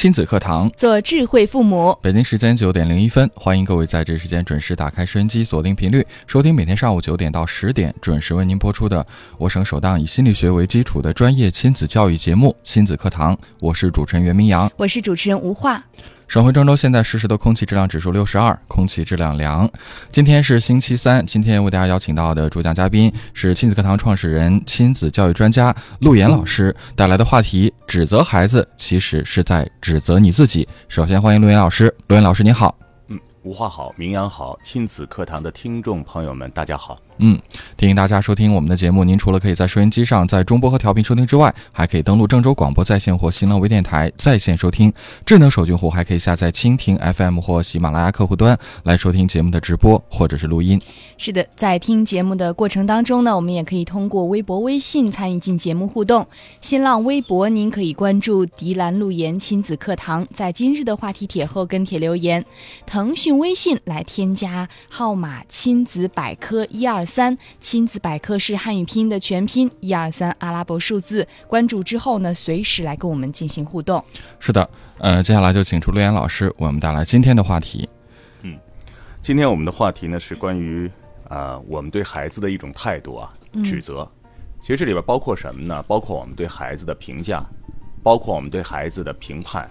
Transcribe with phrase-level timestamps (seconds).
[0.00, 1.94] 亲子课堂，做智慧父母。
[2.00, 13.36] 北京时间九点零一分，欢迎各位在这时间准时打开收音机，锁定频率，收听每天上午九点到十点准时为您播出的我省首档以心理学为基础的专业亲子教育节目《亲子课堂》。
[13.60, 15.84] 我是主持人袁明阳，我是主持人吴化。
[16.30, 19.68] 省会郑州现在实时的空气质量指数六十二，空气质量良。
[20.12, 30.68] 今天是星期三，今天为大家邀请到的主讲嘉宾是亲子课堂创始人、亲子教育专家陆岩老师带来的话题：指责孩子其实是在指责你自己。
[30.86, 32.72] 首先欢迎陆岩老师，陆岩老师你好。
[33.08, 36.96] 嗯，无话好，名扬好，亲子课堂的听众朋友们大家好。
[37.22, 37.38] 嗯，
[37.76, 44.90] 提醒大家收听我们的节目，您除了可以在收音机上在中波和调频收听之外，还可以登录郑州广播在线或新浪微电台在线收听。
[45.26, 50.80] 智能手机户还可以下载蜻蜓 FM 或喜马拉雅客户端来收听节目的直播或者是录音。
[51.18, 56.26] 是的，在听节目的过程当中呢，我们也可以通过微博、微信参与进节目互动。
[56.62, 62.42] 新浪微博您可以关注“迪兰路言亲子课堂”，在今日的话题帖后跟帖留言。
[62.86, 67.04] 腾讯微信来添加号码“亲子百科一二”。
[67.10, 71.26] 三亲子百科是汉语拼音的全拼，一二三阿拉伯数字。
[71.48, 74.02] 关注之后呢，随时来跟我们进行互动。
[74.38, 77.88] 是的，呃，接下来就请出陆岩老师为我们带来今天的话题。
[78.42, 78.56] 嗯，
[79.20, 80.88] 今天我们的话题呢是关于
[81.28, 84.08] 啊我们对孩子的一种态度啊，指责。
[84.62, 85.82] 其实这里边包括什么呢？
[85.88, 87.44] 包括我们对孩子的评价，
[88.02, 89.68] 包括我们对孩子的评判，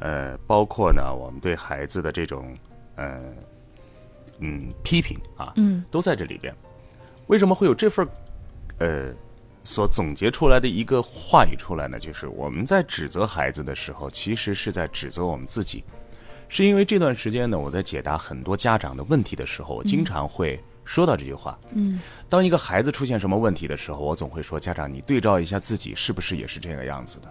[0.00, 2.56] 呃，包括呢我们对孩子的这种
[2.96, 3.20] 呃。
[4.40, 6.54] 嗯，批评啊，嗯，都在这里边。
[7.26, 8.06] 为什么会有这份
[8.78, 9.12] 呃
[9.62, 11.98] 所总结出来的一个话语出来呢？
[11.98, 15.82] 就是我们在指责孩子的时候，其实是在指责我们自己。
[16.48, 21.58] 是因为这段时间呢，我在解答很多家长的问题的时候，我经常会说到这句话。
[21.72, 27.28] 嗯，当一个孩子出现什么问题的时候，我总会说：家长，你对照一下自己，是不是也是这个样子的？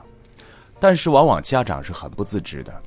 [0.80, 2.82] 但是往往家长是很不自知的，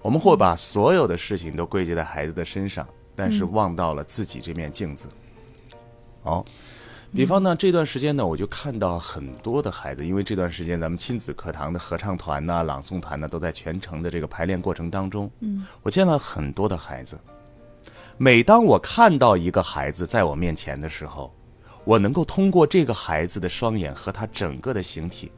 [0.00, 2.88] 我们会把所有的事情都归结在孩子的身上。
[3.14, 5.08] 但是望到了自己这面镜子。
[6.22, 6.44] 哦，
[7.14, 15.30] 比方呢，这段时间呢，我就看到很多的孩子，因为这段时间咱们亲子课堂的合唱团呐、朗诵团呢，都在全程的这个排练过程当中。
[15.40, 17.18] 嗯，我见了很多的孩子。
[18.16, 21.34] 每当我看到一个孩子在我面前的时候，
[21.84, 25.32] 我能够通过这个孩子的双眼和他整个的形体，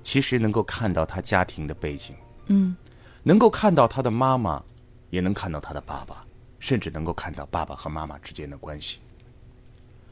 [0.00, 2.16] 其实能够看到他家庭的背景。
[2.46, 2.74] 嗯，
[3.22, 4.62] 能够看到他的妈妈，
[5.10, 6.24] 也能看到他的爸爸。
[6.60, 8.98] 甚至能够看到爸爸和妈妈之间的关系，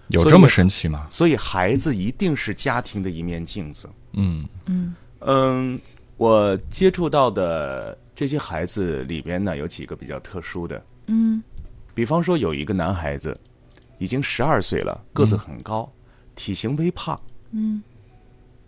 [0.08, 1.06] 有这么神奇吗？
[1.10, 3.88] 所以孩子一定是家庭的一面镜子。
[4.14, 5.80] 嗯嗯嗯，
[6.16, 10.84] 我接触到的这些孩子里边呢，有几个比较特殊的。
[11.06, 11.42] 嗯，
[11.94, 13.38] 比方说有一个男孩子，
[13.98, 15.92] 已经十二岁了，个子很高，
[16.34, 17.20] 体型微胖。
[17.50, 17.82] 嗯，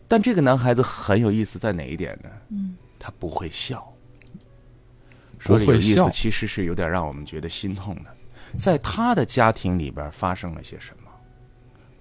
[0.07, 2.31] 但这个男孩子很有意思，在哪一点呢？
[2.51, 3.91] 嗯，他不会笑。
[5.41, 8.15] 说的有意思，其实是有点让我们觉得心痛的。
[8.55, 11.11] 在他的家庭里边发生了些什么？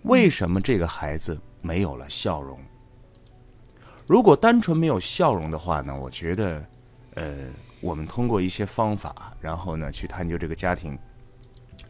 [0.03, 2.59] 为什么这个孩子没有了笑容？
[4.05, 5.97] 如果单纯没有笑容的话呢？
[5.97, 6.66] 我觉得，
[7.13, 7.47] 呃，
[7.79, 11.00] 我们通过一些方法，然后呢去探究这个家庭，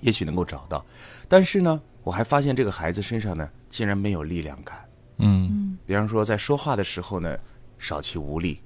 [0.01, 0.85] 也许能够找到。
[1.27, 4.85] 但是呢，我还发现这个孩子身上呢，竟然没有力量感。
[5.17, 7.35] 嗯，比方说在说话的时候呢，
[7.79, 8.61] 少气无力。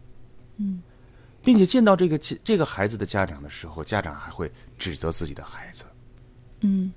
[0.58, 0.82] 嗯。
[1.44, 5.84] 并且见到这个这个孩子的家长的时候，家长还会指责自己的孩子。
[6.62, 6.94] 嗯，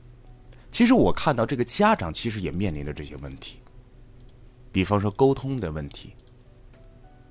[0.71, 3.61] 其实我看到这个家长其实也面临着这些问题，
[4.71, 6.15] 比方说沟通的问题，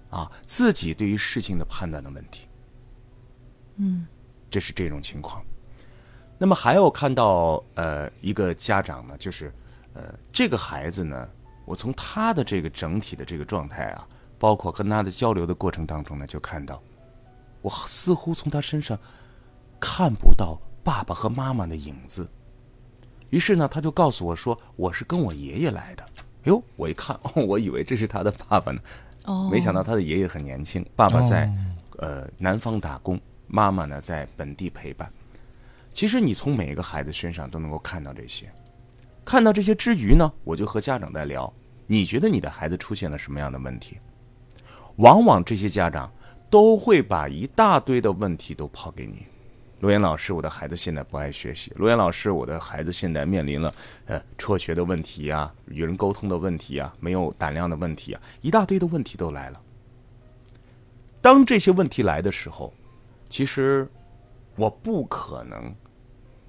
[0.09, 2.47] 啊，自己对于事情的判断的问题。
[3.77, 4.05] 嗯，
[4.49, 5.41] 这是这种情况。
[6.37, 9.53] 那么还有看到呃一个家长呢，就是
[9.93, 11.29] 呃这个孩子呢，
[11.63, 14.05] 我从他的这个整体的这个状态啊，
[14.37, 16.83] 包括跟他的交流的过程当中呢，就看到。
[17.65, 18.95] 我似乎从他身上
[19.79, 22.29] 看不到爸爸和妈妈的影子，
[23.31, 26.03] 于是呢，他就告诉我说：“我是跟我爷爷来的。”
[26.45, 28.79] 哎呦，我一看，我以为这是他的爸爸呢，
[29.23, 31.51] 哦，没想到他的爷爷很年轻，爸爸在
[31.97, 35.11] 呃南方打工，妈妈呢在本地陪伴。
[35.91, 38.47] 其实你从每一个孩子身上都能够看到这些，
[39.25, 41.51] 看到这些之余呢，我就和家长在聊：
[41.87, 43.97] 你觉得你的孩子出现了什么样的问题？
[44.97, 46.11] 往往这些家长。
[46.55, 49.25] 都会把一大堆的问题都抛给你。
[49.81, 51.69] 罗岩老师，我的孩子现在不爱学习。
[51.75, 53.75] 罗岩老师，我的孩子现在面临了
[54.05, 59.61] 呃辍学的问题啊，与人沟通的问题啊，没有胆量的问题啊，一大堆的问题都来了。
[61.21, 62.73] 当这些问题来的时候，
[63.29, 63.85] 其实
[64.55, 65.75] 我不可能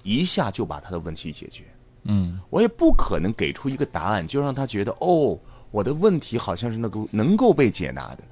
[0.03, 1.65] 一下就把他的问题解决，
[2.03, 5.37] 嗯，我也不可能给出一个答案，就让他觉得哦，
[5.69, 8.23] 我的问题好像是能够能够被解答的。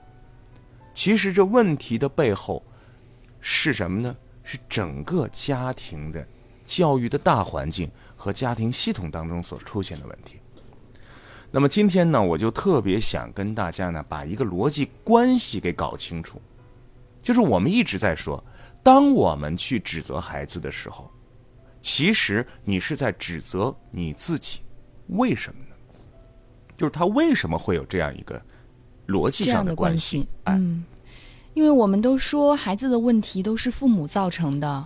[0.95, 2.63] 其实这问题的背后
[3.41, 4.15] 是什么呢？
[4.43, 6.25] 是整个家庭的
[6.65, 10.39] 教育的大环境和家庭系统当中所出现的问题。
[11.51, 16.41] 那么今天呢，我就特别想跟大家呢，把一个逻辑关系给搞清楚。
[17.21, 18.43] 就是我们一直在说，
[18.81, 21.11] 当我们去指责孩子的时候，
[21.81, 24.61] 其实你是在指责你自己。
[25.07, 25.75] 为什么呢？
[26.77, 28.39] 就是他为什么会有这样一个
[29.07, 30.27] 逻辑上的关系？
[30.45, 30.83] 嗯。
[31.53, 34.85] 因为我们都说孩子的问题都是父母造成的，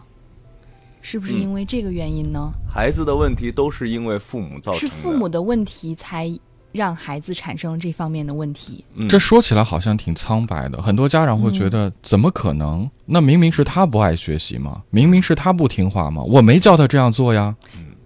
[1.01, 2.51] 是不是因为这个原因呢？
[2.71, 6.31] 孩子的问题都是因为父母造成的，是父母的问题才
[6.71, 8.86] 让孩子产生这方面的问题。
[8.94, 12.88] 嗯这说起来好像挺苍白的，很多家长会觉得怎么可能？
[13.07, 17.56] 那明明是他不爱学习嘛，明明是他不听话嘛，我没叫他这样做呀。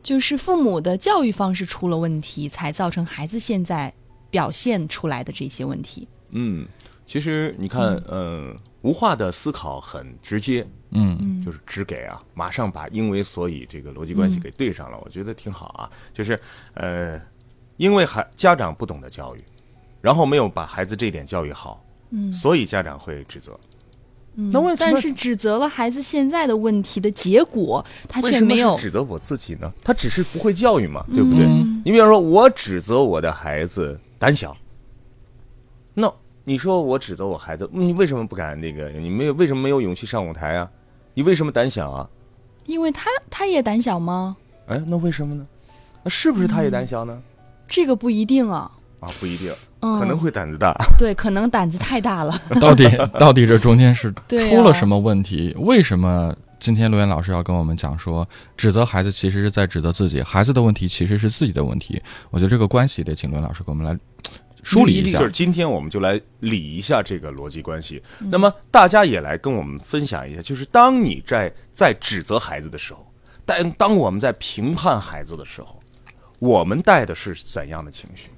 [0.02, 3.94] 就是父母的教育方式出了问题，才造成孩子现在
[4.34, 6.08] 表现出来的这些问题。
[6.32, 6.66] 嗯。
[7.06, 15.92] 其实你看，嗯，无话的思考很直接，嗯，就是只给啊，马上把因为所以这个逻辑关系给对上了，我觉得挺好啊。
[16.14, 16.40] 就是
[16.76, 17.22] 呃，
[17.76, 19.44] 因为孩家长不懂得教育，
[20.00, 23.60] 然后没有把孩子这点教育好，嗯，所以家长会指责。
[24.36, 29.72] 嗯，那为但是指责了孩子现在的问题的结果，他却没有指责我自己呢？
[29.84, 31.46] 他只是不会教育嘛，对不对？
[31.84, 34.56] 你比方说，我指责我的孩子胆小，
[35.94, 36.10] 那。
[36.46, 38.90] 你说我指责我孩子，你为什么不敢那个？
[38.90, 40.70] 你没有为什么没有勇气上舞台啊？
[41.14, 42.10] 你为什么胆小啊？
[42.66, 44.36] 因为他他也胆小吗？
[44.68, 45.48] 哎，那为什么呢？
[46.04, 47.18] 那是不是他也胆小呢？
[47.66, 48.70] 这个不一定啊。
[49.00, 50.74] 啊，不一定，可能会胆子大。
[50.98, 52.38] 对，可能胆子太大了。
[52.60, 55.56] 到底到底这中间是出了什么问题？
[55.60, 58.26] 为什么今天陆岩老师要跟我们讲说，
[58.56, 62.02] 指责孩子其实是在指责自己，孩子的问题其实是自己的问题？
[62.30, 64.00] 我觉得这个关系得请陆岩老师给我们来。
[64.64, 68.02] 梳理一下，就是今天我们就来理一下这个逻辑关系。
[68.32, 73.06] 那么大家也来跟我们分享一下，就是当你在在指责孩子的时候，
[73.46, 75.78] 但当我们在评判孩子的时候，
[76.40, 78.30] 我们带的是怎样的情绪？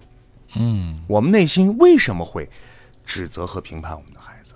[0.56, 2.50] 嗯，我们内心为什么会
[3.06, 4.56] 指责和评判我们的孩子？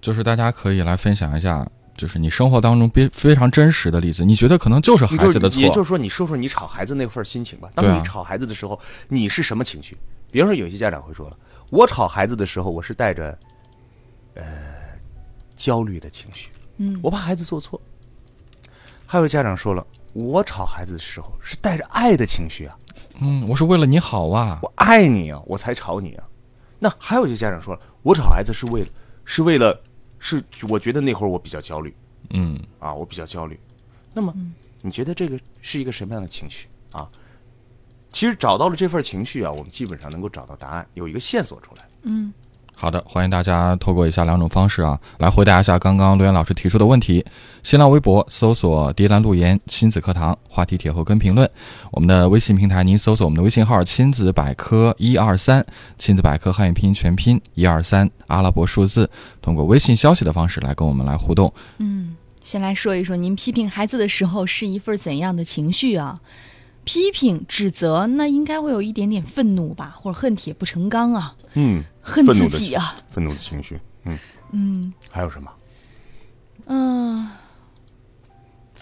[0.00, 1.68] 就是大家可以来分享一下，
[1.98, 5.60] 就是你生活当中非非常真实的例子，你觉得可能就是孩子的错。
[5.60, 7.68] 也就是说，你说说你吵孩子那份心情吧。
[7.74, 9.98] 当你吵孩子的时候，你是什么情绪？
[10.30, 11.36] 比如说，有些家长会说了
[11.70, 13.36] ：“我吵孩子的时候，我是带着
[14.34, 14.44] 呃
[15.56, 17.80] 焦虑的情绪，嗯，我怕孩子做错。”
[19.04, 19.84] 还有家长说了
[20.14, 22.78] ：“我吵孩子的时候是带着爱的情绪啊，
[23.20, 26.24] 嗯，我是为了你好啊，我爱你啊，我才吵你啊。”
[26.78, 28.88] 那还有一些家长说了：“我吵孩子是为了，
[29.24, 29.82] 是为了，
[30.18, 31.94] 是我觉得那会儿我比较焦虑，
[32.30, 33.58] 嗯，啊，我比较焦虑。
[34.12, 34.34] 那么
[34.82, 37.10] 你觉得这个是一个什么样的情绪啊？”
[38.10, 41.88] 其实找到了这份情绪啊，我们基本上能够找到答案，有一个线索出来。
[42.02, 42.32] 嗯，
[42.80, 47.26] 好的，欢迎大家透过以下两种方式啊，来回答一下刚刚陆岩老师提出的问题。
[47.64, 51.50] 新浪微博搜索“迪兰路言亲子课堂”，话题帖后跟评论。
[51.90, 55.66] 我们的微信平台，您搜索我们的微信号“亲子百科一二三”，
[55.98, 59.10] 亲子百科汉语拼音全拼一二三阿拉伯数字，
[59.42, 61.52] 通过微信消息的方式来跟我们来互动。
[61.78, 66.16] 嗯，先来说一说您批评孩子的时候是一份怎样的情绪啊？
[66.88, 71.34] 批评、指责，那应该会有一点点愤怒吧，或者恨铁不成钢啊。
[71.52, 73.78] 嗯，恨自己啊，愤怒的情绪。
[74.04, 74.18] 嗯
[74.52, 75.50] 嗯，还有什么？
[76.64, 77.28] 嗯，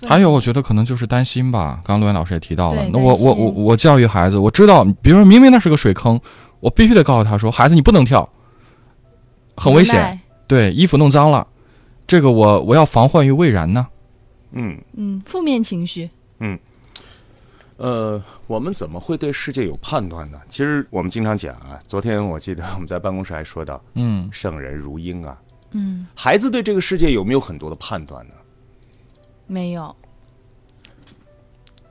[0.06, 1.80] 还有，我觉得可能就是担心吧。
[1.84, 6.20] 刚刚陆岩老师也提到了，那我我我我教育孩子，我知道，比如说明明那是个水坑，
[6.60, 8.28] 我必须得告诉他说，孩子你不能跳，
[9.56, 10.20] 很危险。
[10.46, 11.44] 对，衣服弄脏了，
[12.06, 13.88] 这个我我要防患于未然呢。
[14.52, 16.08] 嗯嗯，负面情绪。
[16.38, 16.56] 嗯。
[17.76, 20.40] 呃，我们怎么会对世界有判断呢？
[20.48, 25.36] 其实我们经常讲啊，昨天我记得我们在办公室还说到，嗯，圣人如婴啊，
[25.72, 28.34] 嗯，孩子对这个世界有没有很多的判断呢？
[29.46, 29.94] 没有，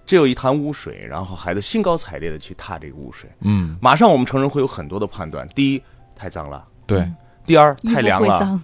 [0.08, 5.84] 这有一潭污水，然后孩子兴高采烈的去踏这个污水，嗯，马上我们成人会有很多的判断：第一，
[6.16, 7.08] 太脏了；对，
[7.46, 8.60] 第二，太凉了；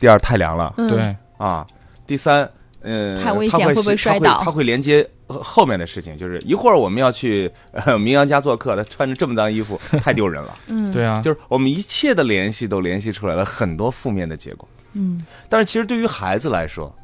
[0.00, 1.64] 第二，太凉了；对，啊，
[2.04, 2.50] 第三，
[2.80, 4.42] 呃，太危险，会不会摔倒？
[4.42, 5.08] 他会连接。
[5.42, 7.50] 后面的事情就是一会儿我们要去
[8.00, 10.58] 明阳家做客，他穿着这么脏衣服，太丢人了。
[10.68, 14.68] 嗯，对啊，就是我们一切的联系都联系出来了很多负面的结果。
[14.96, 16.94] 嗯但是其实对于孩子来说，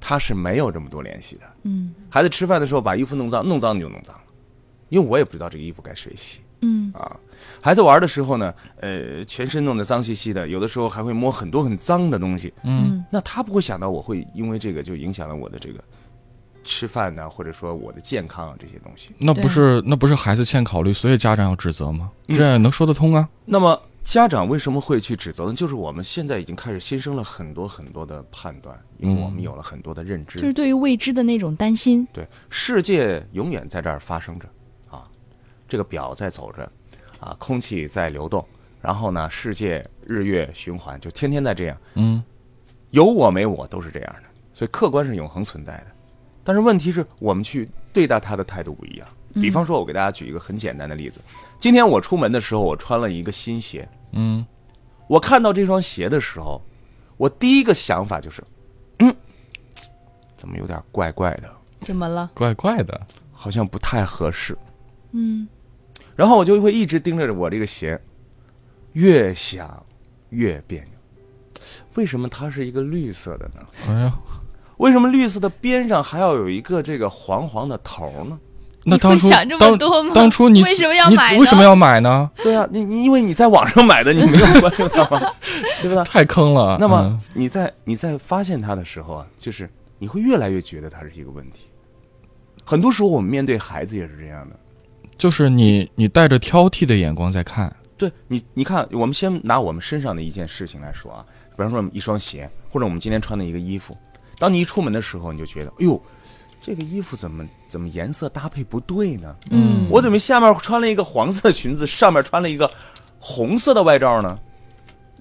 [0.00, 1.42] 他是没有这么多联系的。
[1.62, 4.22] 嗯孩子吃饭的时候把衣服弄脏，弄脏你就弄脏了，
[4.88, 6.40] 因为我也不知道这个衣服该谁洗。
[6.62, 7.14] 嗯啊，
[7.60, 12.52] 孩子玩的时候呢，呃，全身弄得脏兮兮的，有的时候还会摸很多很脏的东西。
[12.64, 15.78] 嗯那他不会想到我会因为这个就影响了我的这个
[16.66, 19.14] 吃饭呢，或者说我的健康啊这些东西。
[19.18, 22.10] 那不是那不是孩子欠考虑，所以家长要指责吗？
[22.26, 23.26] 嗯这样也能说得通啊。
[23.44, 25.54] 那么家长为什么会去指责呢？
[25.54, 30.38] 就是我们现在已经开始新生了很多很多的判断，因为我们有了很多的认知。
[30.38, 32.06] 就是对于未知的那种担心。
[32.12, 34.48] 对，世界永远在这儿发生着，
[34.90, 35.04] 啊，
[35.68, 36.70] 这个表在走着，
[37.18, 38.46] 啊，空气在流动，
[38.80, 42.22] 然后呢，世界日月循环，就天天在这样，嗯，
[42.90, 45.86] 有我没我都是这样的，所以客观是永恒存在的。
[46.46, 49.08] 但是问题是我们去对待它的态度不一样。
[49.34, 51.20] 比方说，我给大家举一个很简单的例子，
[51.58, 54.46] 今天我出门的时候，我穿了一个新鞋，嗯，
[55.08, 56.62] 我看到这双鞋的时候，
[57.16, 58.42] 我第一个想法就是，
[59.00, 59.14] 嗯，
[60.36, 62.30] 怎么有点怪怪的，怎么了？
[62.32, 63.06] 怪怪的。
[63.38, 64.56] 好像不太合适。
[65.12, 65.46] 嗯
[66.14, 68.00] 然后我就会一直盯着我这个鞋，
[68.94, 69.84] 越想
[70.30, 70.90] 越别扭。
[71.94, 73.66] 为什么它是一个绿色的呢？
[73.86, 74.18] 哎呀，
[74.78, 78.38] 为什么绿色的边上还要有一个这个黄黄的头呢？
[78.88, 82.30] 那当初想这么当多吗当初你为什么要买呢为什么要买呢？
[82.36, 85.18] 对啊，你你因为你在网上买的，你没有关注它吗？
[85.82, 86.04] 对不对？
[86.04, 86.76] 太坑了。
[86.78, 89.68] 那么嗯你在你在发现它的时候啊，就是
[89.98, 91.62] 你会越来越觉得它是一个问题。
[92.64, 94.56] 很多时候我们面对孩子也是这样的。
[95.18, 101.24] 就是你你带着挑剔的眼光在看，对你，你看，我们先拿我们身上的一件事情来说啊，
[101.56, 103.96] 比方说一双鞋，或者我们今天穿的一个衣服。
[104.38, 106.00] 当你一出门的时候，你就觉得，哎呦，
[106.60, 109.34] 这个衣服怎么怎么颜色搭配不对呢？
[109.50, 112.70] 嗯我怎么下面穿了一个黄色的裙子，上面穿了一个
[113.18, 114.38] 红色的外罩呢？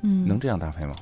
[0.01, 0.93] 嗯能这样搭配吗？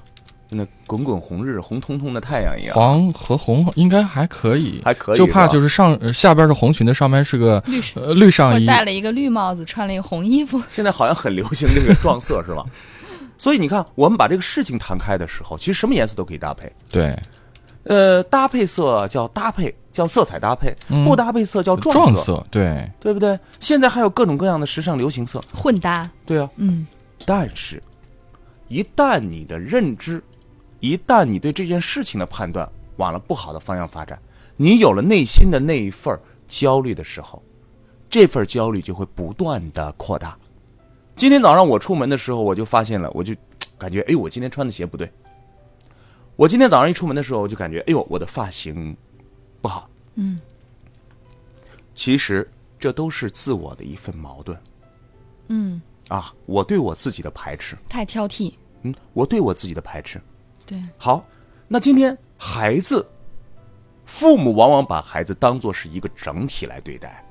[0.55, 10.61] 那滚滚红日，红彤彤的太阳一样，黄和红应该还可以，还可以就怕就是上呃下边是红裙子，上面是个绿呃绿上衣，者戴了一个绿帽子，穿了一个红衣服。
[10.69, 12.63] 现在好像很流行这个撞色，是吧？
[13.39, 16.71] 所以你看，我们把这个事情谈开的时候，其实什么颜色都可以搭配。
[16.87, 17.17] 对，
[17.83, 23.37] 呃，搭配色叫搭配，叫色彩搭配；嗯不搭配色叫撞撞色，对，对不对？
[23.59, 26.49] 现在还有各种各样的时尚流行色，混搭，对啊。
[26.55, 26.87] 嗯
[27.25, 27.81] 但是，
[28.67, 30.21] 一旦你的认知，
[30.79, 34.19] 一旦你对这件事情的判断往了不好的方向发展，
[34.57, 37.41] 你有了内心的那一份焦虑的时候，
[38.09, 40.37] 这份焦虑就会不断的扩大。
[41.15, 43.33] 今天早上我出门的时候，我就发现了，我就
[43.77, 45.11] 感觉，哎呦，我今天穿的鞋不对。
[46.35, 48.95] 我今天早上一出门的时候，我就感觉，哎呦，我的发型
[49.61, 49.89] 不好。
[50.15, 50.39] 嗯。
[51.95, 52.49] 其实
[52.79, 54.59] 这都是自我的一份矛盾。
[55.49, 60.19] 嗯，啊，我对我自己的排斥，太挑剔，嗯，我对我自己的排斥。
[60.65, 61.23] 对，好，
[61.67, 63.05] 那今天孩子，
[64.05, 67.23] 父母往往把孩子当做是一个整体来对待，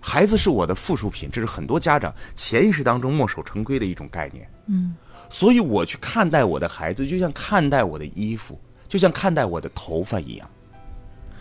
[0.00, 4.48] 孩子是我的附属品，这是很多家长潜意识当中墨守成规的一种概念。
[4.66, 4.94] 嗯
[5.30, 10.50] 所以我去看待我的孩子，就像看待我的衣服，就像看待我的头发一样。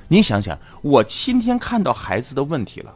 [0.08, 2.96] 您想想，我今天看到孩子的问题了，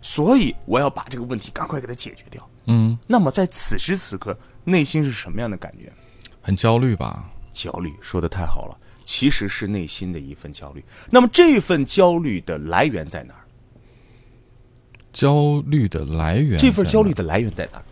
[0.00, 2.48] 所以我要把这个问题赶快给他解决掉。
[2.66, 5.92] 嗯，那么在此时此刻，内心是什么样的感觉？
[6.40, 7.30] 很焦虑吧？
[7.52, 10.84] 焦虑，说的太好了，其实是内心的一份焦虑。
[11.10, 13.44] 那么这份焦虑的来源在哪儿？
[15.12, 17.84] 焦虑的来源，这份焦虑的来源在哪儿？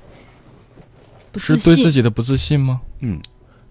[1.37, 2.81] 不是自信，对自己的不自信吗？
[3.01, 3.21] 嗯，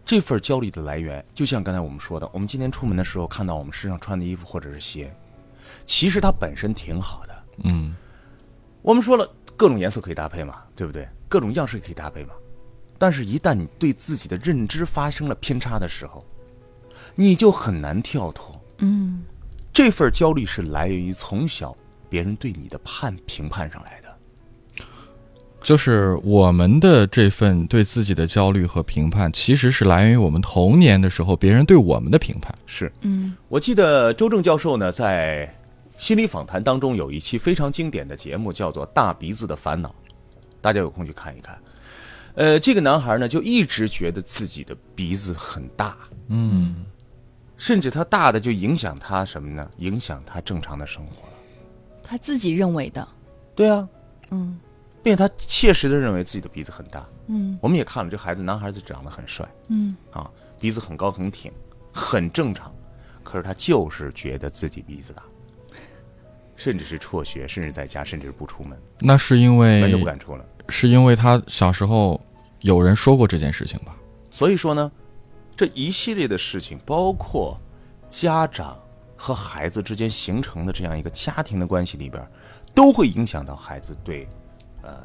[0.05, 5.11] 这份焦虑的来源，就像刚才我们说的，我们今天出门的时候看到我们身上穿的衣服或者是鞋，
[5.83, 7.43] 其实它本身挺好的。
[7.63, 7.95] 嗯，
[8.83, 11.09] 我们说了，各种颜色可以搭配嘛，对不对？
[11.27, 12.33] 各种样式可以搭配嘛。
[12.99, 16.23] 但是，一旦你对自己的认知发生了偏差的时候，
[17.15, 18.61] 你就很难跳脱。
[18.77, 19.23] 嗯
[19.73, 21.75] 这份焦虑是来源于从小
[22.09, 24.04] 别人对你的判评判上来的。
[25.65, 32.53] 就是我们的这份对自己的焦虑和评判，其实是来源于我们童年的时候别人对我们的评判。
[32.67, 35.51] 是嗯我记得周正教授呢，在
[35.97, 39.89] 心理访谈当中有一期非常经典的节目，叫做《大鼻子的烦恼》，
[40.61, 41.57] 大家有空去看一看。
[42.35, 46.85] 呃，这个男孩呢，就一直觉得自己的鼻子很大，嗯，
[47.57, 49.67] 甚至他大的就影响他什么呢？
[49.77, 51.33] 影响他正常的生活了。
[52.03, 53.07] 他自己认为的，
[53.55, 53.89] 对啊，
[54.29, 54.59] 嗯
[55.05, 57.07] 并且他切实的认为自己的鼻子很大。
[57.27, 60.27] 嗯我们也看了，这孩子男孩子长得很帅嗯啊，
[60.59, 61.51] 鼻子很高很挺，
[61.93, 62.73] 很正常。
[63.23, 65.21] 可是他就是觉得自己鼻子大，
[66.55, 70.43] 甚至是辍学，甚至在家，甚至是不出门，那是因为门都不敢出了。
[70.69, 72.19] 是因为他小时候
[72.61, 73.95] 有人说过这件事情吧？
[74.31, 74.91] 所以说呢，
[75.55, 77.59] 这一系列的事情，包括
[78.09, 78.75] 家长
[79.15, 82.27] 和孩子之间形成的这样一个家庭的关系里边，
[82.73, 84.27] 都会影响到孩子对，
[84.85, 84.97] 呃，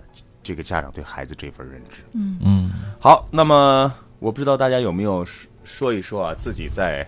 [0.42, 2.04] 这个家长对孩子这份认知。
[2.12, 2.70] 嗯嗯。
[3.00, 5.26] 好，那么我不知道大家有没有
[5.64, 7.06] 说一说啊，自己在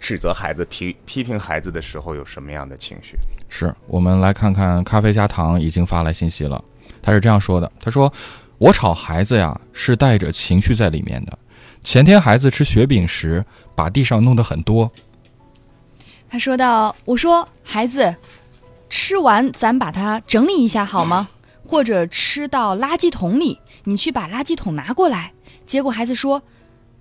[0.00, 3.18] 指责孩子、批批评孩子的时候有什么样的情绪？
[3.48, 6.64] 是我们来看看咖啡加糖已经发来信息了，
[7.02, 8.10] 他是这样说的：他说，
[8.56, 11.38] 我吵孩子呀，是带着情绪在里面的。
[11.84, 13.44] 前天孩子吃雪饼时，
[13.74, 14.90] 把地上弄得很多。
[16.30, 18.14] 他说道：“我说孩子，
[18.88, 21.28] 吃完咱把它整理一下好吗？
[21.72, 25.32] 或者吃到垃圾桶里，你去把垃圾桶拿过来。”
[25.64, 26.42] 结果孩子说：“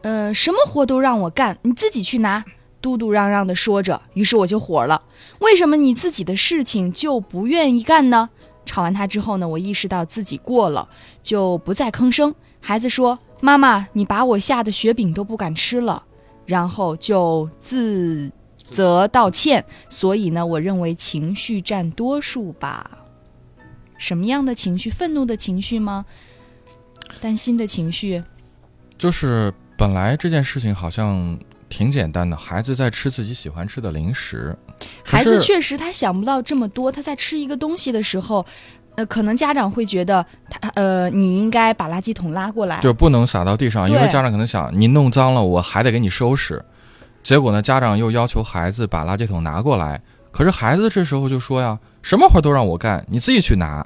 [0.01, 2.45] 呃，什么活都让我干，你自己去拿。”
[2.79, 5.03] 嘟嘟嚷嚷的说着，于是我就火了
[5.39, 8.29] ：“为什么你自己的事情就不愿意干呢？”
[8.65, 10.87] 吵完他之后呢，我意识到自己过了，
[11.21, 12.33] 就不再吭声。
[12.61, 13.19] 孩子说。
[13.43, 16.03] 妈妈，你把我下的雪饼都不敢吃了，
[16.45, 18.31] 然后就自
[18.69, 19.65] 责道歉。
[19.89, 22.91] 所以呢，我认为情绪占多数吧。
[24.01, 24.89] 什么样的情绪？
[24.89, 26.03] 愤怒的情绪吗？
[27.21, 28.21] 担心的情绪？
[28.97, 31.37] 就是本来这件事情好像
[31.69, 34.57] 挺简单的，孩子在吃自己喜欢吃的零食。
[35.05, 38.45] 孩子确实他想不到这么多，他在吃一个东西的时候。
[38.95, 46.61] 呃，可能家长会觉得他呃，你应该把垃圾桶拉过来，就不能撒到地上，因为家长可能想你弄脏了，我还得给你收拾。
[47.23, 50.01] 结果呢，家长又要求孩子把垃圾桶拿过来，
[50.33, 53.85] 可是孩子这时候就说呀，什么活都让我干，你自己去拿。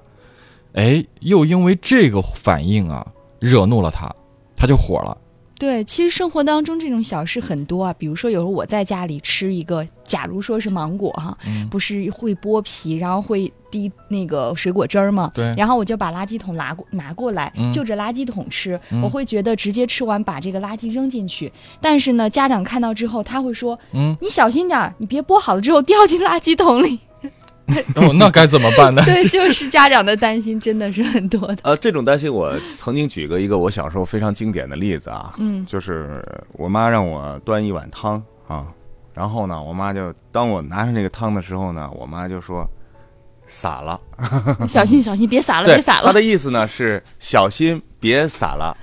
[0.73, 3.05] 哎，又因为这个反应啊，
[3.39, 4.13] 惹怒了他，
[4.55, 5.17] 他就火了。
[5.57, 11.37] 对，其实生活当中这种小事很多啊，比如说有时候我在家里吃一个，假如说是芒果哈，
[11.71, 15.31] 不是会剥皮，然后会滴那个水果汁儿嘛？
[15.33, 26.99] 对，然后我就把垃圾桶拿过拿过来，就着垃圾桶吃，我会觉得直接吃完把这个垃圾扔进去，但是呢，家长看到之后他会说，嗯，你小心点儿，你别剥好了之后掉进垃圾桶里。
[27.95, 29.01] 哦，那该怎么办呢？
[29.05, 31.57] 对，就是家长的担心真的是很多的。
[31.63, 36.23] 呃，这种担心我曾经举过一个我小时候非常经典的例子啊，嗯，就是
[36.53, 38.67] 我妈让我端一碗汤啊，
[39.13, 42.69] 然后呢，我妈就当我拿上这个汤的时候呢，我妈就说
[43.47, 43.99] 洒了，
[44.69, 46.07] 小心小心，别洒了，别洒了。
[46.07, 48.77] 她的意思呢是小心别洒了，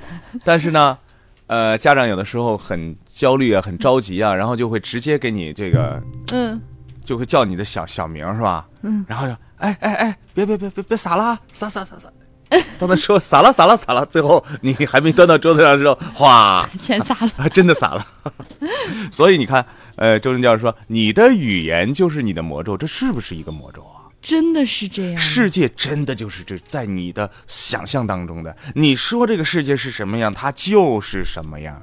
[0.45, 0.99] 但是呢，
[1.47, 6.61] 呃，家长有的时候很焦虑啊，很着急啊，然后就会直接给你这个，嗯。
[7.05, 8.67] 就会叫你的小小名是吧？
[8.83, 12.09] 嗯，然后就哎哎哎，别别别别别洒了，洒洒洒洒。
[12.79, 18.07] 当他说洒了洒了洒了，最后你还没端到桌子上的时候，哗，全洒了，真的洒了。
[19.11, 19.65] 所以你看，
[19.97, 24.13] 呃，周正教授说，你的语言就是你的魔咒，这是不是一个魔咒啊？
[24.21, 28.55] 真的是这样，世界真的就是这，在你的想象当中的。
[28.75, 31.83] 你说这个世界是什么样，它就是什么样。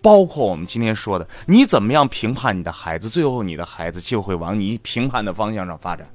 [0.00, 6.08] 包括我们今天说的，你怎么样评判你的孩子，最后你的孩子就会往你评判的方向上发展。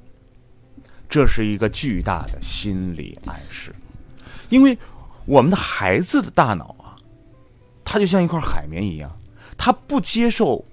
[1.09, 3.75] 这是一个巨大的心理暗示，
[4.49, 4.77] 因为
[5.25, 6.95] 我们的孩子的大脑啊，
[7.85, 9.11] 它就像一块海绵一样，
[9.57, 10.63] 它不接受，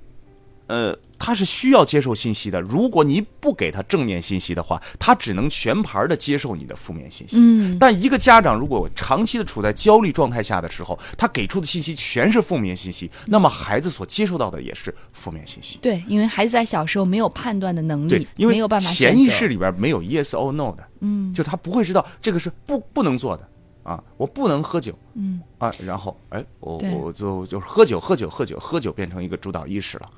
[0.66, 0.98] 呃。
[1.20, 2.60] 他是需要接受信息的。
[2.62, 7.36] 如果你不给他正面信息的话，他只能全盘的接受你的负面信息。
[7.38, 7.78] 嗯。
[7.78, 15.78] 但一个家长如果长期的处在焦虑状态下的时候，他给出的信息全是负面信息，那么孩子所接受到的也是负面信息。
[15.82, 23.46] 对，因为孩子在小时候没有判断的能力，对，因为没有办法潜意识里边没有 yes or no 的，嗯，就他不会知道这个是不不能做的
[23.82, 30.10] 啊，我不能喝酒，嗯啊，然后哎，我我就就是喝酒喝酒喝酒喝酒变成一个主导意识了。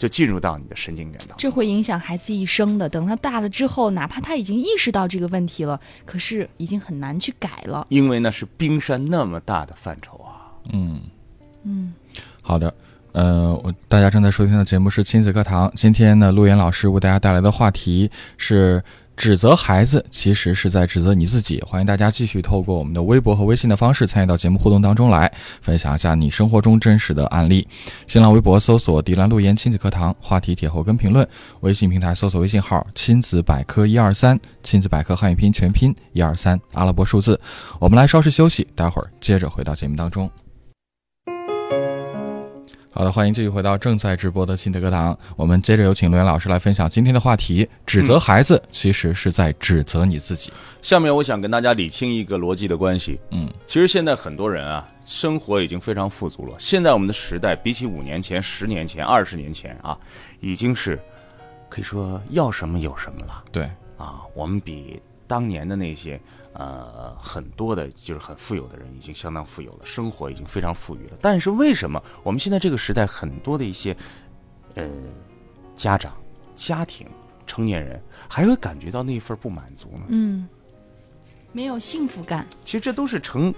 [0.00, 2.88] 就进入到你的神经元当中，这会影响孩子一生的。
[2.88, 10.56] 等他大了之后，哪怕他已经意识到这个问题了，可是已经很难去改了，因为那是冰山那么大的范畴啊。
[10.72, 11.02] 嗯
[11.64, 11.92] 嗯，
[12.40, 12.74] 好的，
[13.12, 18.82] 呃，我大家正在收听的节目是亲子课堂，今天呢，陆岩老师为大家带来的话题是。
[19.20, 21.60] 指责孩子，其实是在指责你自己。
[21.60, 25.30] 欢迎大家继续透过我们的微博和微信的方式参与到节目互动当中来，
[25.60, 27.68] 分享一下你生活中真实的案例。
[28.06, 31.22] 新浪微博搜索“迪兰路言亲子课堂”，话题帖后跟评论；
[31.60, 37.38] 微信平台搜索微信号“亲子百科一二三”，亲子百科汉语拼全拼一二三阿拉伯数字。
[37.78, 40.30] 我们来稍事休息，待会儿接着回到节目当中。
[42.92, 45.16] 好的，欢迎继续回到正在直播的新的课堂。
[45.36, 50.52] 我们接着有请罗岩老师来分享今天的话题：指责孩子，其实是在指责你自己。
[50.82, 53.20] 下面我想跟大家理清一个逻辑的关系。
[53.30, 56.56] 嗯，其实现在很多人啊，生活已经非常富足了。
[56.58, 59.96] 现在我们的时代，比起五年前、十年前、二十年前啊，
[60.40, 60.98] 已经是
[61.68, 63.44] 可以说要什么有什么了。
[63.52, 66.20] 对啊，我们比当年的那些
[66.52, 71.16] 呃，很多的就是很富有的人已经相当富有了，生活已经非常富裕了。
[71.20, 73.96] 但是为什么我们现在这个时代很多的一些
[74.74, 74.88] 呃
[75.76, 76.12] 家长、
[76.56, 77.06] 家庭、
[77.46, 80.06] 成年人还会感觉到那份不满足呢？
[80.08, 80.48] 嗯，
[81.52, 82.44] 没有幸福感。
[82.64, 83.54] 其实这都是成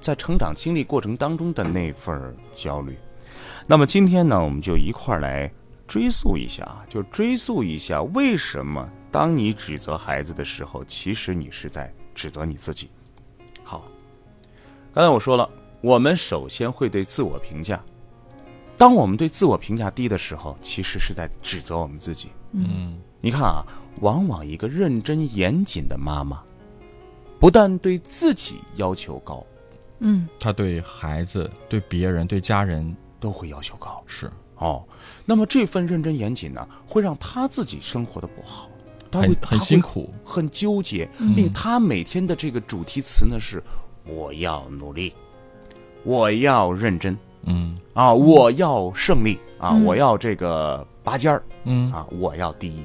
[0.00, 2.96] 在成长经历过程当中的那份焦虑。
[3.66, 5.52] 那么今天呢，我们就一块儿来
[5.86, 11.92] 追溯一下啊，就追溯一下为什么当你指责孩子的时候，其实你是在。
[12.20, 12.90] 指责你自己。
[13.64, 13.88] 好，
[14.92, 15.48] 刚才我说了，
[15.80, 17.82] 我们首先会对自我评价。
[18.76, 22.28] 当我们对自我评价低的时候，其实是在指责我们自己。
[22.52, 23.64] 嗯，你看啊，
[24.02, 26.42] 往往一个认真严谨的妈妈，
[27.38, 29.42] 不但对自己要求高，
[30.00, 34.04] 嗯，她对孩子、对别人、对家人都会要求高。
[34.06, 34.86] 是哦，
[35.24, 38.69] 那么这份认真严谨呢，会让她自己生活的不好。
[39.10, 43.62] 他会很辛苦，很纠结，并他每天的这个主题词呢是：
[44.06, 45.12] 我要努力，
[46.04, 52.82] 我要认真，嗯啊，我要胜利啊，我要这个拔尖儿，嗯啊，我要第一。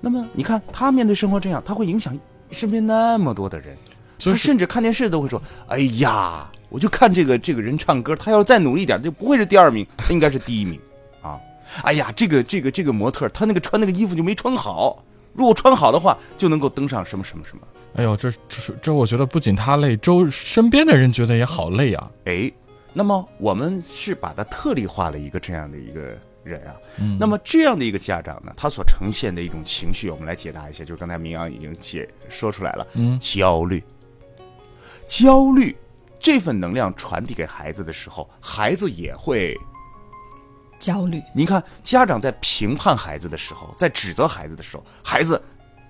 [0.00, 2.18] 那么你看他面对生活这样，他会影响
[2.50, 3.76] 身边那么多的人，
[4.18, 10.78] 他甚至看电视都会说：哎呀，我就看这个这个人唱歌，他要是再努力一点，就不会是第二名，他应该是第一名
[11.22, 11.38] 啊！
[11.82, 15.02] 哎呀，这个这个这个模特，他那个穿那个衣服就没穿好。
[15.36, 17.62] 如果穿好的话，就能够登上什么什么什么。
[17.94, 22.10] 哎呦，这这这，我觉得不仅他累，周身边的人觉得也好累啊。
[22.24, 22.52] 哎，
[22.92, 26.74] 那么我们是把他特例化了一个这样的一个人啊。
[26.98, 27.16] 嗯。
[27.18, 30.84] 那么这样的一个家长呢，他所呈现的一种情绪，我们来解答一下。
[30.84, 32.86] 就是刚才明阳已经解说出来了。
[32.94, 33.18] 嗯。
[33.18, 33.82] 焦虑，
[35.06, 35.76] 焦虑，
[36.18, 39.56] 这份能量传递给孩子的时候，孩子也会。
[40.78, 41.22] 焦虑。
[41.34, 45.40] 您看，家长在评判孩子的时候，在指责孩子的时候，孩子，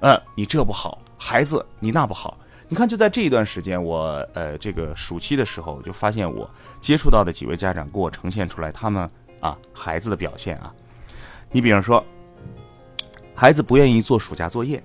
[0.01, 2.39] 呃，你这不好，孩子，你那不好。
[2.69, 9.09] 你看，就在这一段时间，我呃，这个暑期的时候，就发现我接触到的几位家长给我呈现出来他们
[9.41, 10.75] 啊孩子的表现啊。
[11.53, 12.05] 你比方说，
[13.35, 14.83] 孩子不愿意做暑假作业，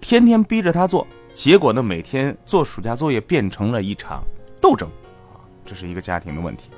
[0.00, 4.24] 天天逼着他做，结果呢，每天做暑假作业变成了一场
[4.60, 4.88] 斗争
[5.32, 6.70] 啊，这是一个家庭的问题。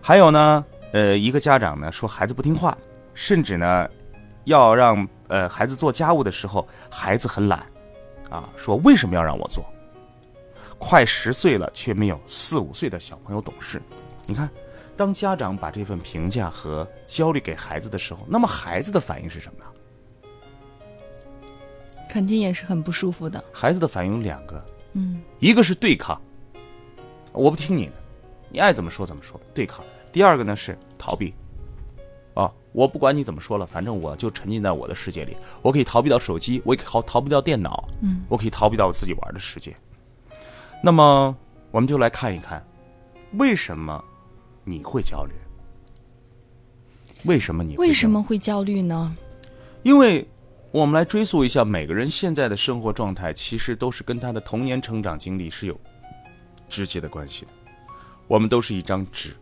[0.00, 0.64] 还有呢。
[0.92, 2.76] 呃，一个家长呢说孩子不听话，
[3.14, 3.88] 甚至呢，
[4.44, 7.60] 要让呃孩子做家务的时候，孩子很懒，
[8.30, 9.64] 啊，说为什么要让我做？
[10.78, 13.82] 快十岁了，却没有四五岁的小朋友懂事。
[14.26, 14.48] 你看，
[14.96, 19.64] 当家长把这份评价和焦虑给孩子的时候，那么孩子的反应是什么呢？
[22.08, 23.44] 肯定也是很不舒服的。
[23.52, 26.18] 孩子的反应有两个，嗯，一个是对抗，
[27.32, 27.92] 我不听你的，
[28.48, 29.84] 你爱怎么说怎么说，对抗。
[30.18, 31.32] 第二个呢是逃避，
[32.34, 35.36] 啊，我不管你怎么说了，反正我就沉浸在我的世界里。
[35.62, 39.72] 我可以逃避到手机，我也逃逃不掉电脑，嗯，我可以逃避到我自己玩的世界。
[40.82, 41.36] 那么，
[41.70, 42.66] 我们就来看一看，
[43.34, 44.04] 为什么
[44.64, 45.32] 你会焦虑？
[47.22, 49.16] 为什么你为什么会焦虑呢？
[49.84, 50.28] 因为
[50.72, 55.80] 我们来追溯一下，每个人现在的生活状态，其实都是跟他的童年成长经历是有
[56.68, 57.52] 直接的关系的。
[58.26, 59.32] 我们都是一张纸。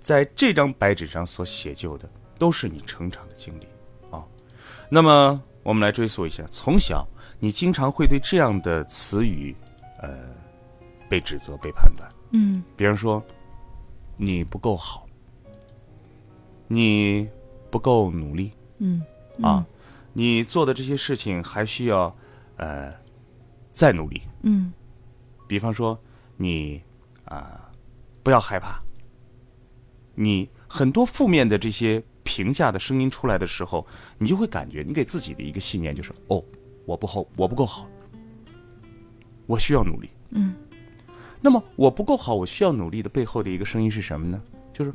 [0.00, 2.08] 在这张白纸上所写就的，
[2.38, 3.66] 都是你成长的经历
[4.10, 4.24] 啊。
[4.88, 7.06] 那么，我们来追溯一下，从小
[7.38, 9.54] 你经常会对这样的词语，
[10.00, 10.18] 呃，
[11.08, 12.10] 被指责、被判断。
[12.32, 12.62] 嗯。
[12.76, 13.22] 比方说，
[14.16, 15.06] 你不够好，
[16.66, 17.28] 你
[17.70, 18.52] 不够努力。
[18.78, 19.02] 嗯。
[19.42, 19.64] 啊，
[20.12, 22.14] 你做的这些事情还需要，
[22.56, 22.92] 呃，
[23.70, 24.22] 再努力。
[24.42, 24.72] 嗯。
[25.46, 25.98] 比方说，
[26.36, 26.82] 你
[27.24, 27.70] 啊，
[28.22, 28.80] 不要害怕。
[30.22, 33.86] 你很多负面的这些评价的声音出来的时候，
[34.18, 36.44] 你就会感觉你给自己的一个信念就是：哦，
[36.84, 37.88] 我不好，我不够好，
[39.46, 40.10] 我需要努力。
[40.32, 40.54] 嗯。
[41.40, 44.42] 那么我不够好，我需要努力的背后的一个声音是什么呢？
[44.74, 44.92] 就是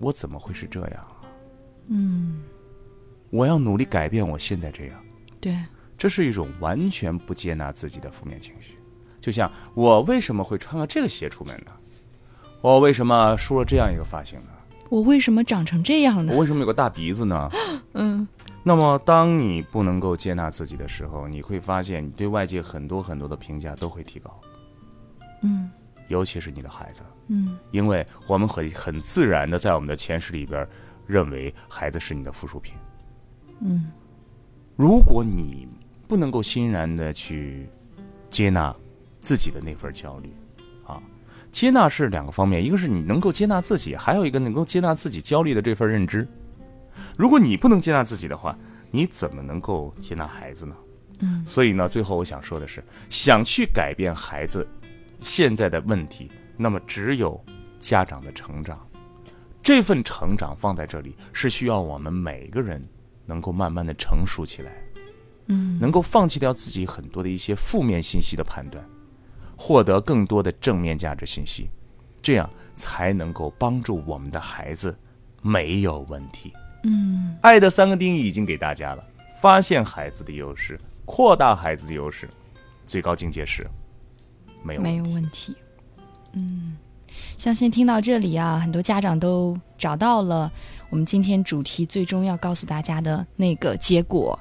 [0.00, 1.22] 我怎么会是这样啊？
[1.86, 2.42] 嗯。
[3.30, 5.04] 我要努力改变我现在这样。
[5.40, 5.56] 对。
[5.96, 8.76] 这是一种完全不接纳自己的负面情绪。
[9.20, 11.70] 就像我为什么会穿个这个鞋出门呢？
[12.60, 14.48] 我为什么梳了这样一个发型呢？
[14.88, 16.32] 我为什么长成这样呢？
[16.32, 17.48] 我为什么有个大鼻子呢？
[17.94, 18.26] 嗯。
[18.62, 24.40] 那么，当你不能够接纳自己的时候，你会发现你对外界很多很多的评价都会提高。
[25.42, 25.70] 嗯。
[26.08, 27.02] 尤其是你的孩子。
[27.28, 27.56] 嗯。
[27.70, 30.66] 因为我们很很自然的在我们的前世里边，
[31.06, 32.74] 认为孩子是你的附属品。
[33.60, 33.86] 嗯。
[34.74, 35.68] 如果你
[36.08, 37.68] 不能够欣然的去
[38.30, 38.74] 接纳
[39.20, 40.32] 自己的那份焦虑。
[41.56, 46.28] 接纳是两个方面，一个是你能够接纳自己，还有一个能够接纳自己焦虑的这份认知。
[47.16, 48.54] 如果你不能接纳自己的话，
[48.90, 50.76] 你怎么能够接纳孩子呢？
[51.20, 54.68] 嗯，所以呢，最后我想说的是，想去改变孩子
[55.20, 57.42] 现在的问题，那么只有
[57.80, 58.78] 家长的成长。
[59.62, 62.86] 这份成长放在这里，是需要我们每个人
[63.24, 64.72] 能够慢慢的成熟起来，
[65.46, 68.86] 嗯，能够放弃掉自己很多的一些负面信息的判断，
[69.56, 71.68] 获得更多的正面价值信息，
[72.20, 74.96] 这样才能够帮助我们的孩子
[75.42, 76.52] 没有问题。
[76.84, 79.04] 嗯，爱的三个定义已经给大家了：
[79.40, 82.28] 发现孩子的优势，扩大孩子的优势，
[82.86, 83.66] 最高境界是
[84.62, 85.56] 没有没有问题。
[86.32, 86.76] 嗯。
[87.38, 90.52] 相信听到这里啊，很多家长都找到了
[90.90, 94.38] 我们今天主题最终要告诉大家的那个结果。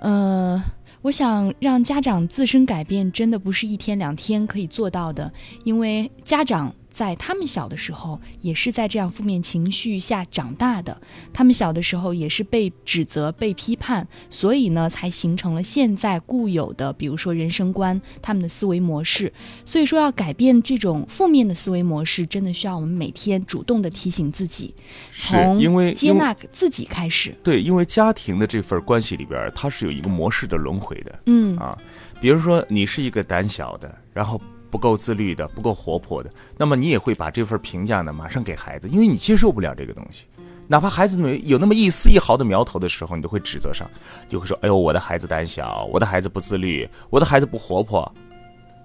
[0.00, 0.60] 呃，
[1.02, 5.32] 我想让家长自身改变，真的不是一天两天可以做到的，
[5.64, 6.74] 因为家长。
[6.90, 11.00] 在他们小的时候，也是在这样负面情绪下长大的。
[11.32, 19.32] 他们小的时候也是被指责、被批判，所以呢，才形成了现在固有的，比如说人生观、他们的思维模式。
[19.64, 24.74] 所以说，要改变这种负面的思维模式，真的需要我们每天主动的提醒自己，
[25.16, 27.34] 从因为接纳自己开始。
[27.42, 31.18] 对，因为家庭的这份关系里边，它是有一个模式的轮回的。
[31.26, 31.78] 嗯啊，
[32.20, 34.40] 比如说你是一个胆小的，然后。
[34.70, 40.26] 不够自律的，不够活泼的，那么你也会把这份评价呢马上给孩子，因为你接受不了这个东西。
[40.68, 43.90] 哪怕孩子没有那么一丝一毫的苗头的时候，你都会指责上，
[44.28, 48.10] 就会说：“哎呦，我的孩子胆小，我的孩子不自律，我的孩子不活泼。”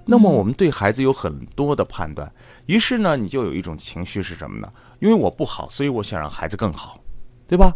[0.08, 2.32] 那么我们对孩子有很多的判断，
[2.66, 4.72] 于是呢，你就有一种情绪是什么呢？
[5.00, 7.00] 因为我不好，所以我想让孩子更好，
[7.48, 7.72] 对吧？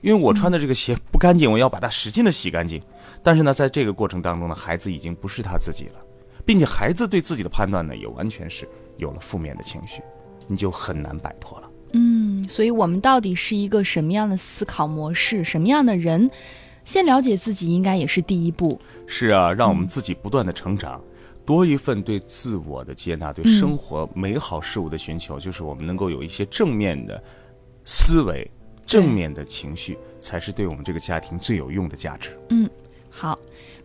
[0.00, 2.82] 因为我穿的这个鞋不干净，我要把它使劲的洗干净。
[3.22, 6.05] 但是呢，在这个过程当中呢，孩子已经不是他自己了。
[6.46, 10.00] 并且孩子对自己的判断呢，也完全是有了负面的情绪，
[10.46, 11.70] 你就很难摆脱了。
[11.92, 16.30] 嗯，所以我们到底是一个什么样的思考模式，什么样的人？
[16.84, 18.80] 先了解自己，应该也是第一步。
[19.06, 21.02] 是啊，让我们自己不断的成长，
[21.44, 27.20] 多一份对自我的接纳，对生活美好事物的寻求，就是我们能够有一些正面的
[27.84, 28.48] 思维、
[28.86, 32.38] 正面的情绪，才是对我们这个家庭最有用的价值。
[32.50, 32.70] 嗯，
[33.10, 33.36] 好。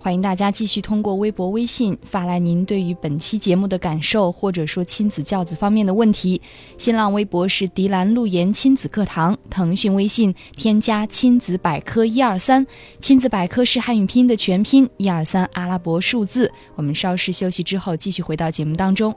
[0.04, 6.42] 欢迎大家继续通过微博、微信发来您对于本期节目的感受，或者说亲子教子方面的问题。
[6.76, 12.66] 新浪微博是迪兰路言亲子课堂，腾讯微信添加亲子百科一二三，
[13.00, 16.52] 亲子百科是汉语拼音的全拼，一二三阿拉伯数字。
[16.76, 19.16] 我们稍事休息之后，继续回到节目当中。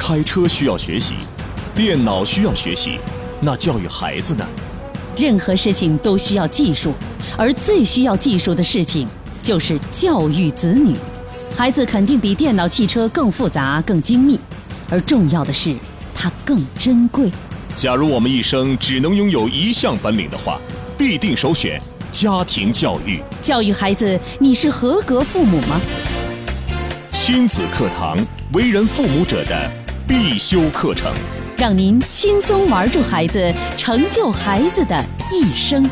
[0.00, 1.14] 开车需要学习，
[1.76, 2.98] 电脑需要学习，
[3.40, 4.44] 那教育孩子呢？
[5.16, 6.92] 任何事情都需要技术。
[7.36, 9.06] 而最需要技术的事情，
[9.42, 10.96] 就是教育子女。
[11.56, 14.38] 孩子肯定比电脑、汽车更复杂、更精密，
[14.88, 15.76] 而重要的是，
[16.14, 17.30] 它更珍贵。
[17.76, 20.58] 假如我们一生只能拥有一项本领的话，
[20.98, 23.22] 必定首选家庭教育。
[23.40, 25.80] 教育孩子，你是合格父母吗？
[27.12, 28.16] 亲子课堂，
[28.52, 29.70] 为人父母者的
[30.08, 31.12] 必修课程，
[31.60, 34.96] 让您轻松玩住孩子，成就孩子的
[35.30, 35.84] 一生。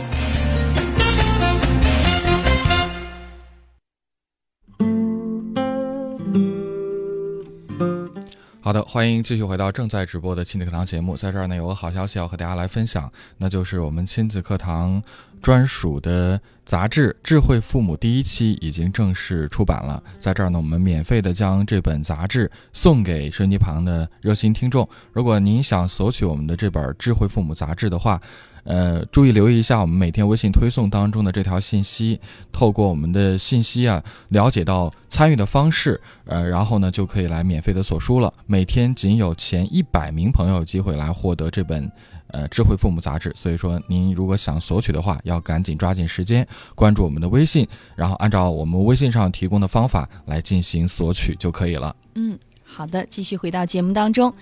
[8.62, 11.18] 好的，欢迎继续回到正在直播的亲子课堂节目。
[11.18, 15.02] 在这儿呢，有个好消息要和大家来分享，那就是我们亲子课堂
[15.38, 20.02] 专属的杂志《智慧父母》第一期已经正式出版了。
[20.18, 24.88] 在这儿呢，我们免费的将这本杂志送给收音机旁的热心听众。
[25.12, 28.20] 如果您想索取我们的这本《智慧父母》杂志的话，
[28.64, 32.20] 呃，注意留意一下我们每天微信推送当中的这条信息，
[32.52, 38.30] 透过我们的信息啊，了解到参与的方式，呃，然后呢就可以来免费的索书了。
[38.44, 41.90] 每天仅有前一百名朋友有机会来获得这本
[42.28, 51.94] 呃智慧父母杂志，所以说您如果想索取的话，要赶紧抓紧时间关注我们的微信，然后按照我们微信上提供的方法来进行索取就可以了。
[52.14, 52.38] 嗯。
[52.70, 54.32] 好的，继续回到节目当中。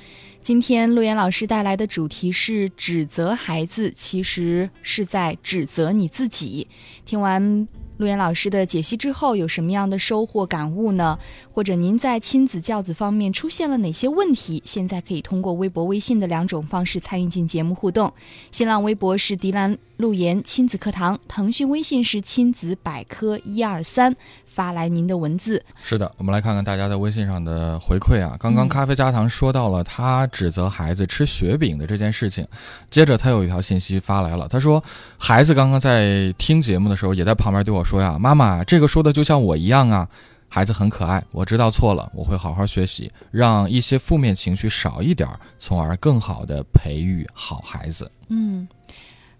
[0.43, 6.67] 今天陆岩老师带来的主题是指责孩子，其实是在指责你自己。
[7.05, 7.69] 听完
[7.99, 11.19] 陆岩老师的解析之后，有什么样的收获感悟呢？
[11.51, 14.63] 或者您在亲子教子方面出现了哪些问题？
[14.65, 18.13] 现在可以通过微博、微信的两种方式参与进节目互动。
[18.51, 24.15] 新浪微博是迪兰陆言亲子课堂，腾讯微信是亲子百科一二三。
[24.47, 25.63] 发来您的文字。
[25.83, 28.35] 是的，我们来看看大家在微信上的回馈啊。
[28.41, 32.47] 刚刚咖啡加糖说到了他指责孩子吃雪饼的这件事情，
[32.91, 34.83] 接着他有一条信息发来了，他说
[35.19, 40.09] 孩子刚刚在听节目的时候也在旁边对我说呀：“妈妈，这个说的就像我一样啊。”
[40.49, 45.29] 孩子很可爱，我知道错了，我会好好学习，让一些负面情绪少一点，
[45.59, 48.11] 从而更好的培育好孩子。
[48.29, 48.67] 嗯，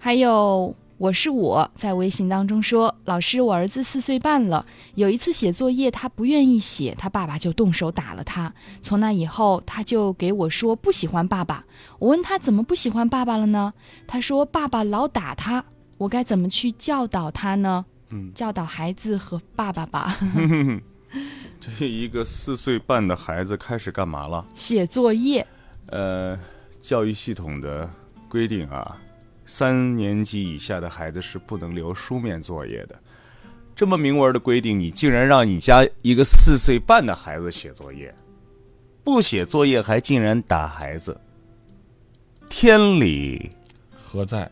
[0.07, 0.73] 还有。
[0.99, 4.65] 我是我在微信当中说，老师，我儿子四岁半了，
[4.95, 8.55] 有一次写作业他不愿意写，他爸爸就动手打了他。
[8.81, 11.65] 从那以后，他就给我说不喜欢爸爸。
[11.99, 13.75] 我问他怎么不喜欢爸爸了呢？
[14.07, 15.63] 他说爸爸老打他，
[15.99, 17.85] 我该怎么去教导他呢？
[18.11, 20.17] 嗯，教导孩子和爸爸吧。
[21.61, 24.47] 这一个四岁半的孩子开始干嘛了？
[24.55, 25.45] 写作业。
[25.89, 26.39] 呃，
[26.81, 27.91] 教育系统的
[28.31, 28.97] 规定啊。
[29.47, 33.01] 三年级以下的孩子是不能留书面作业的，
[33.77, 38.13] 这么明文的规定，你竟然让你家一个四岁半的孩子写作业，
[39.05, 41.19] 不写作业还竟然打孩子，
[42.49, 43.53] 天理
[43.97, 44.51] 何在？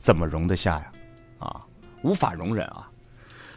[0.00, 0.92] 怎么容得下呀？
[1.38, 1.64] 啊，
[2.02, 2.90] 无法容忍啊！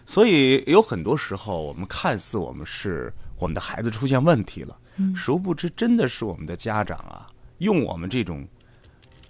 [0.06, 4.78] 所以有很多时候，我们看似我们是我们的孩子出现问题了，
[5.16, 7.26] 殊不知真的是我们的家长啊，
[7.58, 8.48] 用我们这种。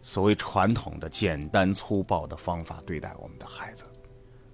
[0.04, 3.86] 所谓传统的简单粗暴的方法对待我们的孩子，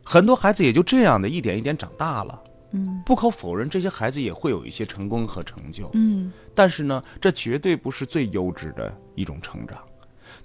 [0.05, 2.43] 很多孩子也就这样的一点一点长大了。
[2.71, 5.89] 嗯，不可否认，这些孩子也会有一些成功和成就。
[5.93, 9.79] 嗯，但是呢，这绝对不是最优质的一种成长。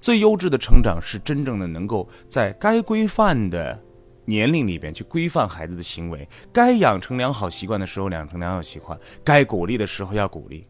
[0.01, 3.79] 最优质的成长是真正的能够在该规范的
[4.25, 10.67] 年龄里边去规范孩子的行为，该养成良好习惯的时候养成良好习惯，该鼓励的时候要鼓励，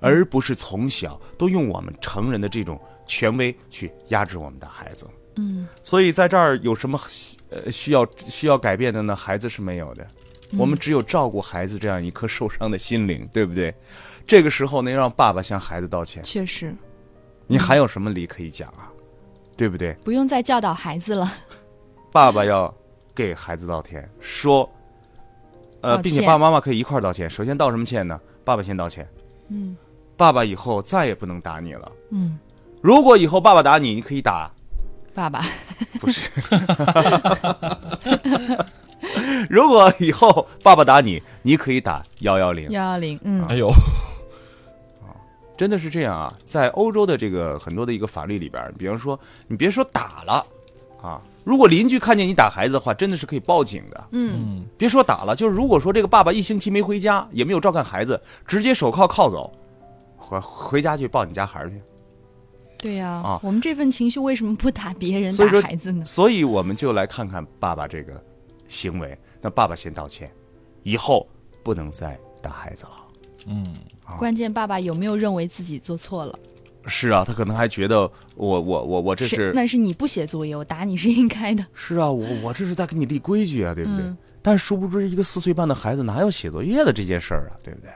[0.00, 2.78] 而不是从小都用我们成人的这种。
[3.10, 6.96] 权威去压制我们的孩子，嗯，所以在这儿有什么
[7.50, 9.16] 呃需要需要改变的呢？
[9.16, 10.06] 孩子是没有的，
[10.56, 13.74] 我们只有照顾孩子这样一颗受伤的心灵，对不对？
[14.28, 16.72] 这个时候能，让爸爸向孩子道歉，确实，
[17.48, 18.92] 你还有什么理可以讲啊？
[19.56, 19.92] 对不对？
[20.04, 21.32] 不用再教导孩子了，
[22.12, 22.72] 爸爸要
[23.12, 24.70] 给孩子道歉，说，
[25.80, 27.28] 呃，并且爸爸妈妈可以一块儿道歉。
[27.28, 28.20] 首先道什么歉呢？
[28.44, 29.04] 爸爸先道歉，
[29.48, 29.76] 嗯，
[30.16, 32.38] 爸爸以后再也不能打你了，嗯。
[32.80, 34.50] 如果以后爸爸打你，你可以打
[35.14, 35.44] 爸爸，
[36.00, 36.30] 不是。
[39.48, 43.18] 如果以后爸爸打你，你可以打幺幺零幺幺零。
[43.22, 43.68] 嗯，哎呦，
[45.00, 45.12] 啊，
[45.56, 46.32] 真的是这样啊！
[46.44, 50.46] 在欧洲的这个很多的一个法律里边，比方说，你别说打了
[51.02, 54.08] 啊，如果邻居看见你打孩子的话，真的是可以报警的。
[54.12, 59.52] 嗯，别说打了，就是如果说这个爸爸一星期没回家，也没有照看孩子，直接手铐铐走，
[60.16, 61.80] 回回家去抱你家孩儿去。
[62.80, 66.04] 对呀，啊，我们这份情绪为什么不打别人、打孩子呢？
[66.06, 68.22] 所以我们就来看看爸爸这个
[68.68, 69.16] 行为。
[69.42, 70.30] 那爸爸先道歉，
[70.82, 71.26] 以后
[71.62, 72.92] 不能再打孩子了。
[73.46, 73.74] 嗯，
[74.18, 76.38] 关键爸爸有没有认为自己做错了？
[76.86, 81.64] 是啊，他可能还觉得我我我我这是那是你不写作业，我打你是应该的。
[81.74, 84.04] 是啊，我我这是在给你立规矩啊，对不对？
[84.42, 87.90] 但殊不知，一个四岁半的孩子哪有写作业的这件事儿啊，对不对？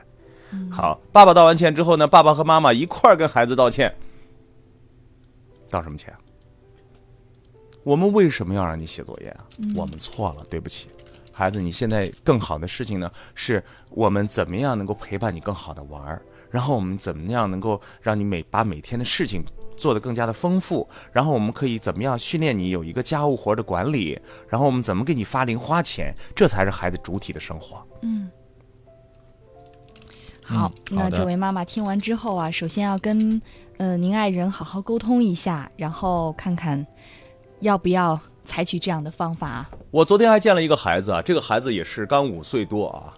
[0.71, 3.93] 好，爸爸道完歉之后呢，爸爸和妈妈一块儿跟孩子道歉。
[5.75, 6.13] 道什么歉？
[7.83, 9.45] 我们为什么要让你写作业啊？
[9.75, 10.87] 我们错了，对不起，
[11.31, 11.61] 孩子。
[11.61, 19.43] 你现在更好的事情呢，是我们怎么样能够陪伴你更好的玩儿，然后我们怎么样能够让你每把每天的事情
[19.77, 27.85] 做得更加的丰富，然后我们可以怎么样训练你有一个家务活的管理，然后我们怎么给你发零花钱，这才是孩子主体的生活。
[28.01, 28.31] 嗯。
[30.43, 33.39] 好，那这位妈妈听完之后啊，首先要跟。
[33.77, 36.85] 呃，您爱人好好沟通一下，然后看看
[37.59, 39.69] 要不要采取这样的方法啊。
[39.91, 43.13] 我昨天还见了一个孩子啊，这个孩子也是刚五岁多啊。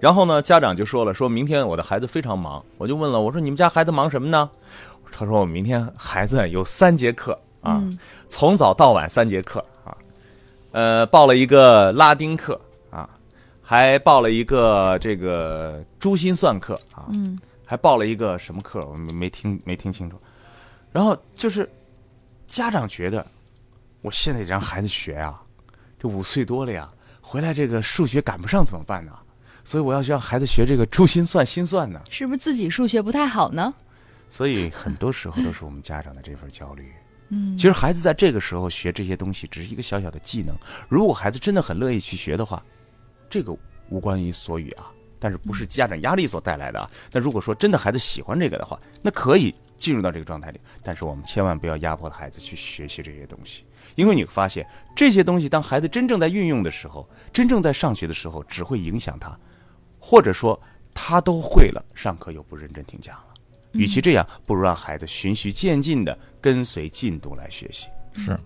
[0.00, 2.64] 然后呢，家长就说了，说明天我的孩子非常忙。
[2.76, 4.50] 我就问了，我说你们家孩子忙什么呢？
[5.12, 7.80] 他说我明天孩子有三节课啊，
[8.26, 9.96] 从早到晚三节课啊。
[10.72, 12.60] 呃，报了一个拉丁课
[12.90, 13.08] 啊，
[13.62, 17.06] 还报了一个这个珠心算课啊。
[17.10, 17.38] 嗯。
[17.70, 18.82] 还报了一个什么课？
[18.86, 20.18] 我没没听没听清楚。
[20.90, 21.70] 然后就是
[22.46, 23.26] 家长觉得，
[24.00, 25.38] 我现在得让孩子学啊，
[25.98, 29.12] 这五岁多了呀，回来这个数学赶不上怎么办呢？
[29.64, 32.00] 所以我要让孩子学这个珠心算、心算呢。
[32.08, 33.74] 是不是自己数学不太好呢？
[34.30, 36.90] 所以很多时候都是我们家长的这份焦虑。
[37.28, 40.56] 嗯，其实孩子在这个时候学这些东西只是一个小小的技能。
[40.88, 42.64] 如果孩子真的很乐意去学的话，
[43.28, 43.54] 这个
[43.90, 44.90] 无关于所语啊。
[45.18, 46.90] 但是不是家长压力所带来的啊？
[47.12, 50.60] 那如果说真的孩子喜欢这个的话，那可以进入到这个状态里。
[50.82, 53.64] 但是我们千万不要压迫孩子去学习这些东西，
[53.94, 54.66] 因为你会发现
[54.96, 59.38] 这些东西，当孩子真正在运用的时候，真正在上学的时候，只会影响他，
[59.98, 60.60] 或者说
[60.94, 63.24] 他都会了，上课又不认真听讲了。
[63.72, 67.86] 与其这样，不如让孩子循序渐进的跟随进度来学习。
[68.14, 68.36] 是，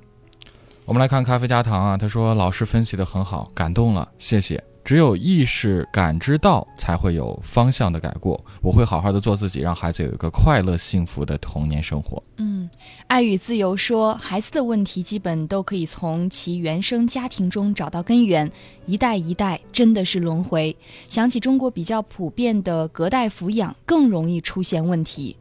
[0.85, 4.63] 我们来看咖啡加糖啊，他说老师分析的很好，感动了，谢谢。
[4.85, 8.43] 只有意识感知到，才会有方向的改过。
[8.61, 12.23] 我会好好的做自己，让孩子有一个快乐幸福的童年生活。
[12.39, 12.69] 嗯，
[13.07, 18.51] 爱与自由说，孩子的问题基本都可以从其原生家庭中找到根源，
[18.85, 20.77] 一代一代真的是轮回。
[21.09, 25.37] 想起中国比较普遍的隔代抚养，更容易出现问题。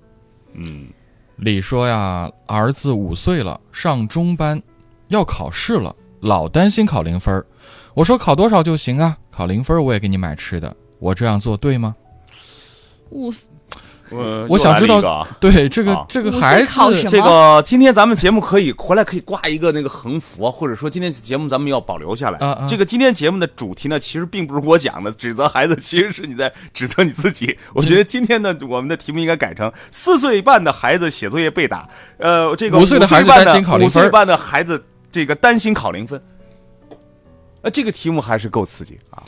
[0.53, 0.87] 嗯，
[1.37, 4.61] 李说呀，儿子五岁了，上中班，
[5.07, 7.43] 要考试了，老担心考零分儿。
[7.93, 11.95] 我说考多少就行啊，考零分我也给你买吃的，我这样做对吗？
[13.09, 13.33] 五，
[14.11, 22.37] 我我想知道，对这个啊这个孩子，考什么这个今天咱们节目可以回来可以挂一个那个横幅啊，或者说今天节目咱们要保留下来。
[22.37, 27.57] 啊啊这个今天节目的主题呢，其实并不是我讲的，指责孩子，其实是你在指责你自己。
[27.73, 31.89] 我觉得今天的我们的题目应该改成四岁半的孩子写作业被打，
[32.19, 36.21] 呃，这个五岁的孩子担心考零分五岁半的孩子这个担心考零分。
[37.61, 39.23] 呃，这个题目还是够刺激啊！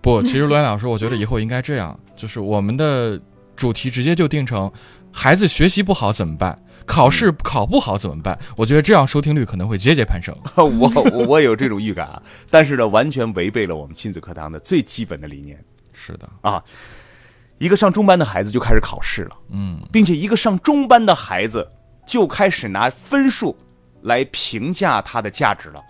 [0.00, 3.20] 不，其实罗岩老师，我觉得以后应该这样，就是我们的
[3.56, 4.70] 主题直接就定成
[5.12, 6.56] 孩子学习不好怎么办，
[6.86, 8.38] 考试考不好怎么办？
[8.56, 10.34] 我觉得这样收听率可能会节节攀升。
[10.56, 15.62] 我我我有这种预感啊，但是呢，完全违背了我们亲子课堂的最基本的理念。
[15.92, 16.62] 是的，啊，
[17.58, 21.68] 一个上中班的孩子就开始考试了，嗯，并且一个上中班的孩子
[22.06, 23.56] 就开始拿分数
[24.02, 25.82] 来评价他的价值了，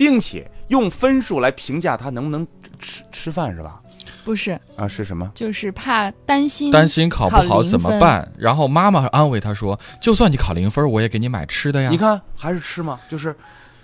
[0.00, 2.46] 并且用分数来评价他能不能
[2.78, 3.78] 吃吃饭是吧？
[4.24, 5.30] 不是，啊，是什么？
[5.34, 8.26] 就是怕担心担心考不好怎么办？
[8.38, 12.98] 然后妈妈安慰他说：“就算你考零分，我也给你买吃的呀。”你看还是吃吗？
[13.10, 13.36] 就是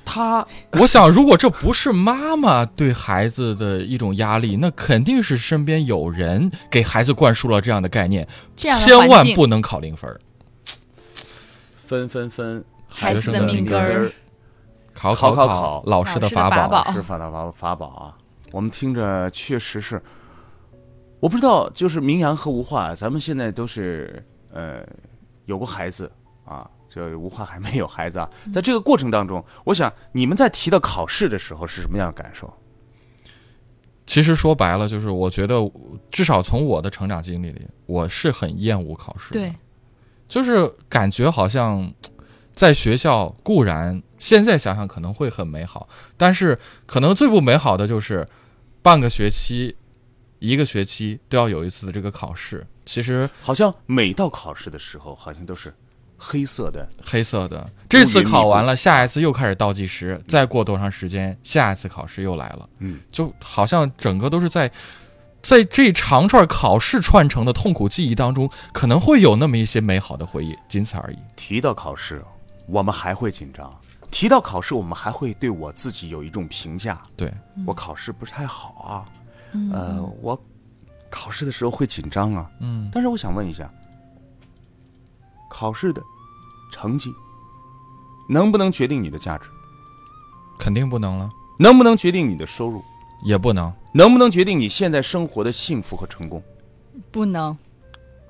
[0.06, 0.46] 他
[0.80, 10.18] 我想，如果这不是妈妈对孩子的一种压力，那肯定是身边有人给孩子灌输了这样的概念，这样千万不能考零分，
[11.74, 14.10] 分分分，孩子的的命根儿，
[14.96, 16.68] 考考考考老师的法宝。
[16.70, 18.16] 老师法宝法的法法宝啊！
[18.52, 20.02] 我们听着确实是，
[21.20, 24.86] 我不知道，就是明阳和吴化，咱们现在都是呃
[25.44, 26.10] 有过孩子
[26.44, 28.30] 啊，这吴化还没有孩子啊。
[28.52, 32.50] 在这个过程当中，我想你们在提到考试的时候是什么样的感受？
[34.06, 35.56] 其实说白了，就是我觉得，
[36.12, 39.40] 至少从我的成长经历里，我是很厌恶考试的。
[39.40, 39.52] 对，
[40.28, 41.92] 就是感觉好像
[42.52, 48.26] 在学校固然现在想想可能会很美好，但是可能最不美好的就是
[48.82, 49.76] 半个学期、
[50.38, 52.66] 一个学期都要有一次的这个考试。
[52.84, 55.74] 其实好像每到考试的时候，好像都是
[56.16, 64.70] 黑色的，黑色的，这次考完了，下一次又开始倒计时，再过多长时间，下一次考试又来了，嗯，就好像整个都是在。
[65.42, 71.16] 在这长串考试串成的痛苦记忆当中，可能会有那么一些美好的回忆，仅此而已。
[71.36, 72.20] 提到考试，
[72.66, 73.70] 我们还会紧张；
[74.16, 76.98] 提到考试，我们还会对我自己有一种评价。
[77.18, 77.30] 对，
[77.66, 79.04] 我考试不是太好啊，
[79.52, 80.42] 嗯呃，我
[81.10, 82.50] 考试的时候会紧张啊。
[82.60, 83.70] 嗯，但是我想问一下，
[85.50, 86.02] 考试的
[86.72, 87.12] 成绩
[88.26, 89.50] 能不能决定你的价值？
[90.58, 92.82] 肯定不能了，能不能决定你的收入？
[93.22, 93.70] 也不能。
[93.92, 96.42] 能不能决定你现在生活的幸福和成功？
[97.10, 97.54] 不能，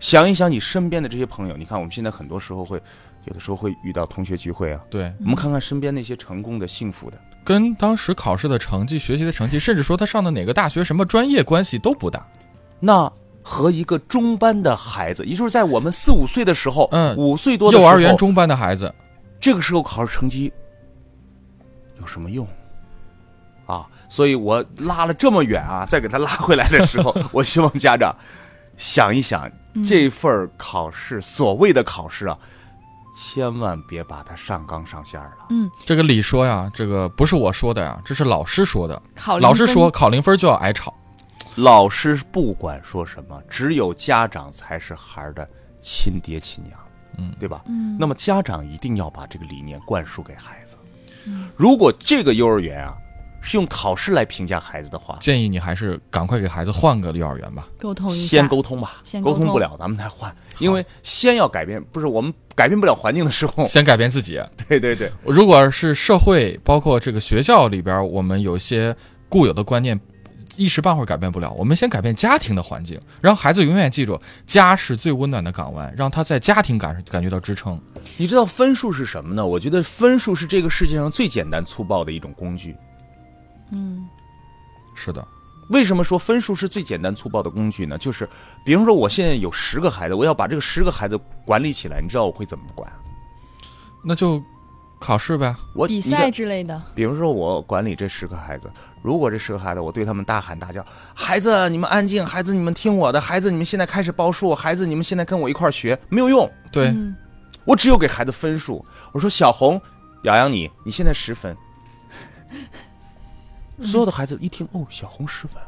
[0.01, 2.82] 想一想你身边的这些朋友，你看我们现在很多时候会，
[3.26, 12.26] 有的时候会遇到同学聚会啊，对，我们看看身边那些成功的、幸福的，跟当时考试的成绩、学习的成绩，甚至说他上的哪个大学、什么专业关系都不大。
[12.80, 13.10] 那
[13.42, 18.92] 和一个中班的孩子，也就是在我们四五岁的时候，嗯五岁多的时候，幼儿园中班的孩子，
[19.40, 20.52] 这个时候考试成绩
[22.00, 22.46] 有什么用？
[23.66, 28.14] 啊，所以我拉了这么远啊，再给他拉回来的时候， 我希望家长
[28.76, 29.50] 想一想，
[29.84, 32.38] 这份考试，所谓的考试啊，
[33.16, 35.46] 千万别把它上纲上线了。
[35.48, 39.00] 嗯，这个理说呀，这个不是我说的呀，这是老师说的。
[39.16, 40.92] 考老师说考零分就要挨吵。
[41.54, 45.48] 老师不管说什么，只有家长才是孩儿的
[45.80, 46.78] 亲爹亲娘，
[47.16, 47.62] 嗯，对吧？
[47.66, 50.76] 嗯，那么家长一定要把这个理念灌输给孩子。
[51.56, 52.94] 如果这个幼儿园啊
[53.47, 57.68] 是用考试来评价孩子的话，建议你还是赶快给孩子换个幼儿园吧。
[57.78, 64.42] 沟通一下，先沟通吧，先沟通沟通不了咱们再换，因为先要改变，不是我们改变不了环境的时候， 先改变自己。
[64.68, 68.94] 对对对，如果是社会，包括这个学校里边，我们有一些
[69.28, 70.01] 固有的观念，
[70.57, 71.53] 一时半会儿改变不了。
[71.53, 77.80] 我们先改变家庭的环境，让孩子永远记住家是最温暖的港湾，让他在家庭感感觉到支撑。
[78.16, 79.47] 你知道分数是什么呢？
[79.47, 82.74] 我觉得分数是这个世界上最简单粗暴的一种工具。
[83.70, 84.08] 嗯，
[84.94, 85.26] 是的，
[85.70, 87.98] 为什么说分数是最简单粗暴的工具呢？
[87.98, 88.28] 就是，
[88.64, 92.90] 比如说我现在有十个孩子，我要把这个十个孩子管理起来，你知道我会怎么管？
[94.04, 94.40] 那就
[95.00, 96.80] 考试呗，我比赛之类的。
[96.94, 102.24] 比如说，我管理这十个孩子，如果这十个孩子我对他们大喊大叫：“孩子，你们安静！
[102.24, 103.20] 孩子，你们听我的！
[103.20, 104.54] 孩子，你们现在开始报数！
[104.54, 106.50] 孩子，你们现在跟我一块儿学！”没有用。
[106.70, 106.94] 对，
[107.64, 108.84] 我只有给孩子分数。
[109.12, 109.80] 我说：“小红，
[110.22, 111.54] 表扬你，你现在十分。”
[113.82, 115.62] 所有的孩子一听，哦，小红十分，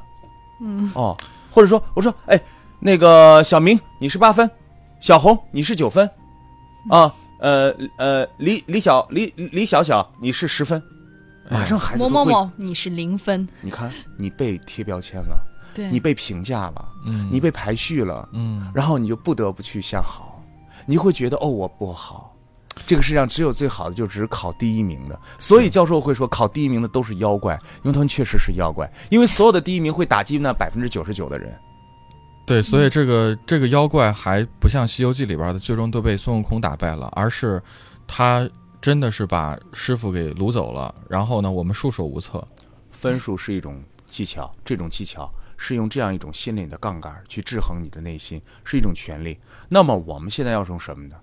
[0.61, 1.17] 嗯，哦，
[1.51, 2.41] 或者说，我说：“哎，
[2.81, 4.51] 那个小明，你是八分，
[5.01, 6.09] 小红，你是九分，
[6.91, 10.83] 啊。”呃呃，李李小李李小小，你是十分，
[11.49, 13.49] 马上孩子某某某，你是零分。
[13.61, 15.41] 你看，你被贴标签了，
[15.73, 20.43] 对，你被评价了，嗯，你被排序了，嗯，然后你就不得不去向好，
[20.85, 22.35] 你会觉得哦，我不好，
[22.87, 25.21] 这个世界上只有最好的，就只是考第一名的。
[25.39, 31.55] 所以教授会说，考第一名的都是妖怪，因为他们确实是妖怪，因为所有的第一名会打击那百分之九十九的人。
[32.47, 37.63] 对，所以这个这个妖怪还不像《西游记》里边的，最终都被孙悟空打败了，而是
[38.07, 38.49] 他
[38.81, 40.95] 真的是把师傅给掳走了。
[41.11, 42.43] 然后呢，我们束手无策。
[42.91, 49.39] 分数是一种技巧，这种技巧是用这样一种心理的杠杆去制衡你的内心，是一种权利。
[49.69, 51.17] 那么我们现在要用什么呢？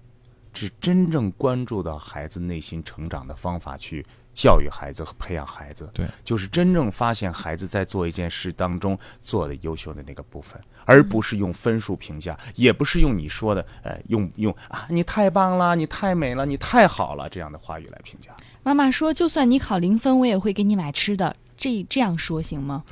[0.56, 4.04] 只真正关注到孩子内心成长的方法去。
[4.38, 18.36] 教育孩子和培养孩子，对，就是真正发现孩子在做一件事当中做的优秀的那个部分，而不是用分数评价，也不是用你说的，呃，用用啊，你太棒了，你太美了，你太好了这样的话语来评价。
[18.62, 22.84] 妈妈说，就算你考零分，我也会给你买吃的，这这样说行吗？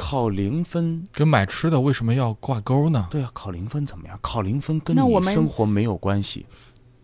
[0.00, 3.08] 考零分跟买吃的为什么要挂钩呢？
[3.10, 4.16] 对啊，考零分怎么样？
[4.22, 6.46] 考零分跟你生活没有关系。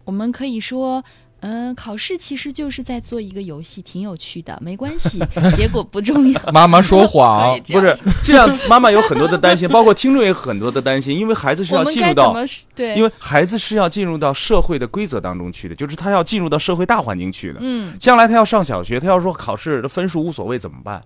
[0.04, 1.02] 我们可以说。
[1.46, 5.18] 嗯，考试其实就是在做一个游戏，挺有趣的，没关系，
[5.54, 6.40] 结果不重要。
[6.54, 8.48] 妈妈说谎， 不是这样。
[8.66, 12.34] 妈妈有很多的担心，包括听众也有很多的担心，因为孩子是要进入到，
[12.74, 17.58] 对，因为孩子是要进入到社会的规则当中去的，就是他要进入到社会大环境去的。
[17.60, 21.04] 嗯，将来他要上小学，他要说考试的分数无所谓怎么办？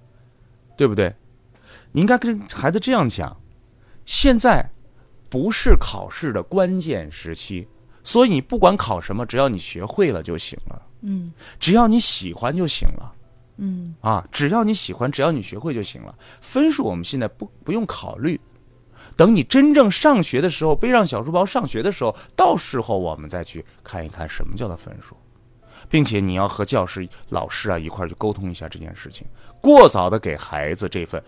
[0.77, 1.13] 对不对？
[1.93, 3.37] 你应该跟孩子这样讲：
[4.07, 4.71] 现在
[5.29, 7.69] 不是考试的关键时期。
[8.05, 10.83] 所以你不管考什么，只要你学会了就行了。
[11.03, 11.31] 嗯，
[11.61, 13.15] 只要你喜欢就行了。
[13.59, 16.15] 嗯，啊，只要你喜欢，只要你学会就行了。
[16.41, 18.41] 分数我们现在不不用考虑，
[19.15, 25.15] 等你真正上学的时候，背上小书包上学的时候，到时候我们再去看一看什么叫做分数，
[25.89, 29.27] 并且你要和教师、老师啊一块儿去沟通一下这件事情。
[29.61, 31.23] 过早的给孩子这份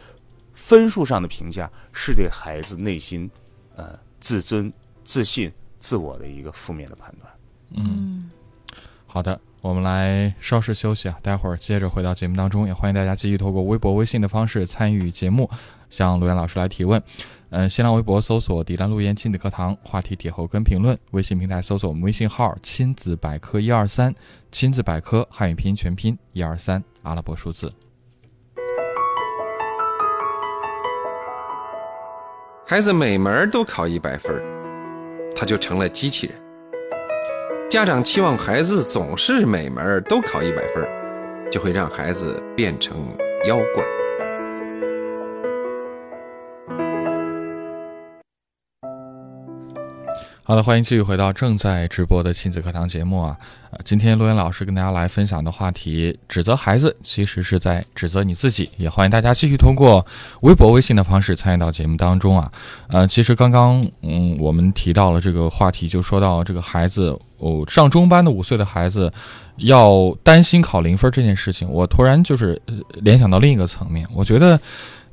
[0.60, 3.28] 分数上的评价，是对孩子内心
[3.74, 5.50] 呃自尊、自信。
[5.82, 7.32] 自我的一个负面的判断。
[7.70, 8.30] 嗯，
[9.06, 15.48] 好的，我们来稍事休息啊，待会儿接着回到节目当中，也欢迎大家继续透过微博、微信的方式参与节目，
[15.88, 17.02] 向陆岩老师来提问。
[17.48, 24.14] 嗯，新浪微博搜索“迪兰路言亲子课堂”，话题帖后跟评论；微信平台搜索我们微信号“亲子百科一二三”，
[24.52, 27.72] 亲子百科汉语拼音全拼一二三阿拉伯数字。
[32.70, 34.32] 孩子每门都考一百分。
[35.34, 36.36] 他就成了机器人。
[37.68, 40.88] 家长期望孩子总是每门都考一百分，
[41.50, 42.96] 就会让孩子变成
[43.44, 43.99] 妖怪。
[50.50, 53.36] 好的，欢迎继续回到正在直播的亲子课堂节目啊！
[53.70, 58.68] 呃，今天陆岩老师跟大家来分享的话题，指责孩子其实是在指责你自己。
[58.76, 60.04] 也欢迎大家继续通过
[60.40, 62.50] 微博、微信的方式参与到节目当中啊！
[62.88, 69.12] 呃，其实刚刚嗯，我们提到了这个话题，就说到这个孩子哦，上中班的五岁的孩子
[69.58, 72.60] 要担心考零分这件事情，我突然就是
[72.94, 74.60] 联想到另一个层面，我觉得。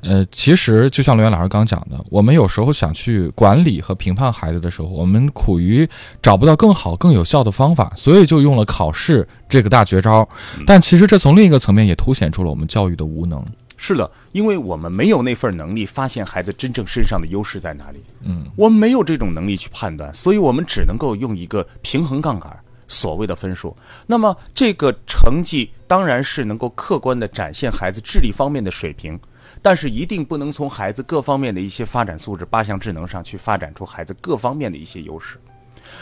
[0.00, 5.88] 呃，其实就像罗源老师刚讲的，我们有时候想去管理和评判孩子的时候，我们苦于
[6.22, 10.26] 找不到更好、更有效的方法，所以就用了考试这个大绝招。
[10.64, 13.44] 但其实这从另一个层面也凸显出了我们教育的无能。
[13.76, 17.98] 是的，因为我们没有那份能力发现孩子真正身上的优势在哪里。
[18.22, 23.76] 嗯，我们没有这种能力去判断，所以我们只能够用一个平衡杠杆，所谓的分数。
[24.06, 29.18] 那么这个成绩当然是能够客观的展现孩子智力方面的水平。
[29.62, 35.38] 但是一定不能从孩子各方面的一些发展素质、八项智能上去发展出孩子各方面的一些优势。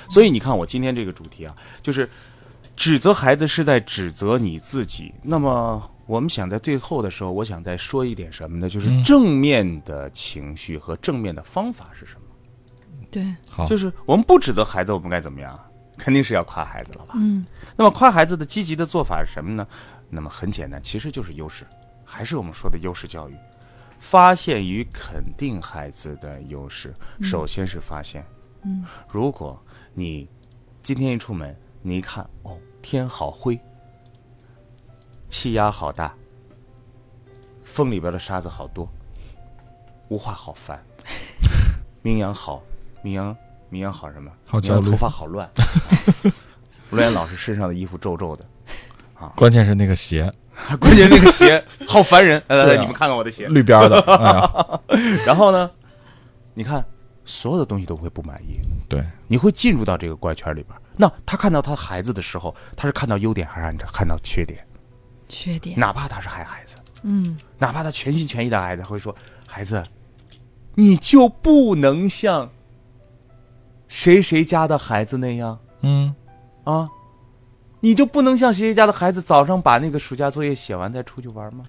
[0.09, 2.09] 所以你看，我今天这个主题啊，就是
[2.75, 5.15] 指责孩子是在指责你自己。
[5.23, 8.69] 那么我们想在最后的时候，我想再说一点什么呢？
[8.69, 12.21] 就是正面的情绪和正面的方法是什么？
[13.11, 15.59] 对，好，就是我们不指责孩子，我们该怎么样？
[15.97, 17.15] 肯定是要夸孩子了吧？
[17.17, 17.47] 嗯。
[17.77, 19.67] 那么夸孩子的积极的做法是什么呢？
[20.11, 21.65] 那么很简单，其实就是优势。
[22.07, 23.37] 还是我们说的优势教育，
[23.99, 28.25] 发现与肯定孩子的优势，首先是发现。
[28.63, 29.61] 嗯，如果
[29.93, 30.29] 你
[30.83, 33.61] 今天一出门，你一看，哦，天好灰，
[35.29, 36.15] 气压好大，
[37.63, 38.89] 风里边的沙子好多，
[40.09, 40.83] 无话好烦。
[42.03, 42.63] 明阳好，
[43.03, 43.37] 明阳
[43.69, 44.31] 明阳好什么？
[44.45, 45.51] 好焦虑，头发好乱。
[46.91, 48.45] 罗岩老师身上的衣服皱皱的，
[49.15, 50.33] 啊，关键是那个鞋，
[50.81, 52.43] 关键那个鞋 好烦人。
[52.49, 54.01] 来来来，你们看看我的鞋，绿边的。
[54.89, 55.71] 哎、然后呢，
[56.55, 56.85] 你看
[57.25, 58.59] 所有的东西都会不满意。
[58.89, 60.79] 对，你会进入到这个怪圈里边。
[60.97, 64.65] 那他看到他孩子的时候，他是看到优点还是看到缺点？
[65.29, 65.79] 缺点。
[65.79, 69.15] 哪怕他是孩孩子，嗯，哪怕他全心全意的孩子，会说
[69.47, 69.83] ：“孩子，
[70.75, 72.51] 你就不能像
[73.89, 75.59] 谁谁家的孩子那样？
[75.83, 76.15] 嗯，
[76.65, 76.89] 啊，
[77.81, 81.65] 你就不能像谁谁家的孩子早上把那个暑假作业写完再出去玩吗？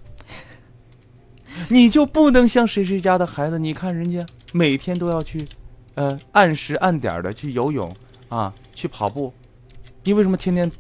[1.70, 3.58] 你就不能像谁谁家的孩子？
[3.60, 5.48] 你看人家每天都要去。”
[5.96, 7.92] 呃，按时按点的去游泳
[8.30, 9.34] 啊，去跑步，
[10.04, 10.72] 你为什么天天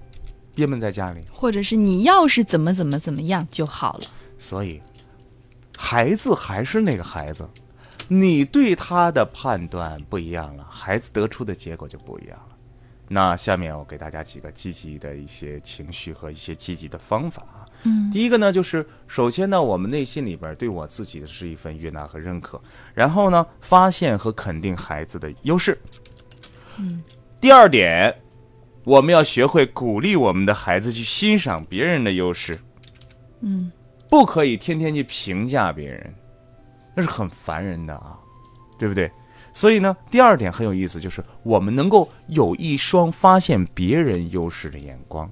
[0.54, 1.22] 憋闷在家里？
[1.32, 4.08] 或者是你要是怎么怎么怎么样就好了。
[4.38, 4.80] 所以，
[5.76, 7.50] 孩子还是那个孩子，
[8.08, 12.47] 你对他的判断不一样了，孩子得出的结果就不一样了。
[13.08, 17.66] 那下面我给大家几个积极的一些情绪和一些积极的方法啊。
[17.84, 22.62] 嗯，第一个呢，就是首先呢，我们内心里边对我自己的是一份悦纳和认可，
[22.93, 25.80] 然后呢，发现和肯定孩子的优势。
[26.78, 27.01] 嗯，
[27.39, 28.14] 第二点，
[28.84, 32.60] 我们要学会鼓励我们的孩子去欣赏别人的优势。
[33.41, 33.72] 嗯，
[34.10, 36.14] 不可以天天去评价别人，
[36.95, 38.18] 那是很烦人的啊，
[38.78, 39.10] 对不对？
[39.58, 45.28] 所以呢，第二点很有意思，就是我们能够有一双发现别人优势的眼光。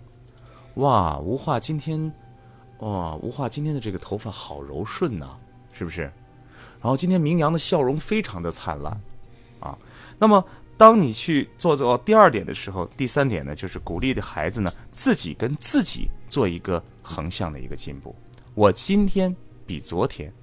[0.77, 2.11] 哇，吴化今天。
[2.79, 5.37] 哇，吴化今天的这个头发好柔顺呐，
[5.71, 6.01] 是不是？
[6.81, 8.99] 然后今天明阳的笑容非常的灿烂，
[9.59, 9.77] 啊，
[10.17, 10.43] 那么
[10.75, 18.15] 当你去做到第二点的时候，第三点呢，就是鼓励的孩子呢自己跟自己做一个横向的一个进步。
[18.55, 19.35] 我今天
[19.67, 20.33] 比昨天，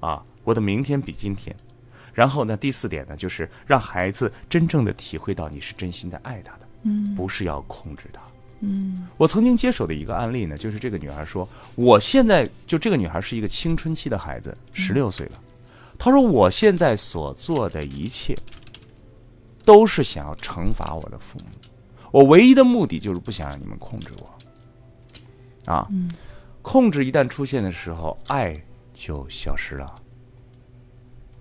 [0.00, 1.54] 啊，我的明天比今天。
[2.20, 8.20] 然后呢，第四点呢，就是让孩子真正的体会到你是真心的爱他的，嗯，不是要控制他。
[8.58, 15.40] 嗯，我曾经接手的一个案例呢，就是这个女孩说，我现在就这个女孩是一个青春期的孩子，十六岁了。
[15.98, 18.36] 她说，我现在所做的一切，
[19.64, 21.46] 都是想要惩罚我的父母。
[22.10, 25.72] 我唯一的目的就是不想让你们控制我。
[25.72, 25.88] 啊，
[26.60, 28.62] 控制一旦出现的时候，爱
[28.92, 29.96] 就消失了。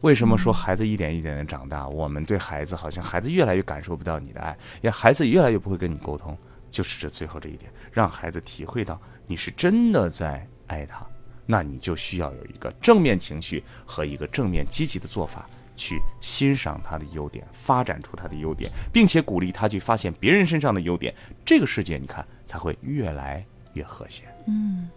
[0.02, 6.38] 为什么说孩子一点一点的长大，我们对孩子好像孩子越来越感受不到你的爱，也孩子越来越不会跟你沟通？
[6.72, 11.06] 就是这最后这一点，让孩子体会到你是真的在爱他，
[11.46, 21.14] 那你就需要有一个正面情绪和一个正面积极的做法，去欣赏他的优点，发展出他的优点，并且鼓励他去发现别人身上的优点。
[21.44, 23.44] 这个世界，你看才会越来
[23.74, 24.24] 越和谐。
[24.48, 24.88] 嗯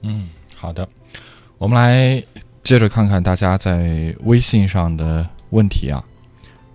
[0.00, 0.88] 嗯，好的，
[1.56, 2.20] 我们来
[2.66, 6.02] 接着看看大家在微信上的问题啊。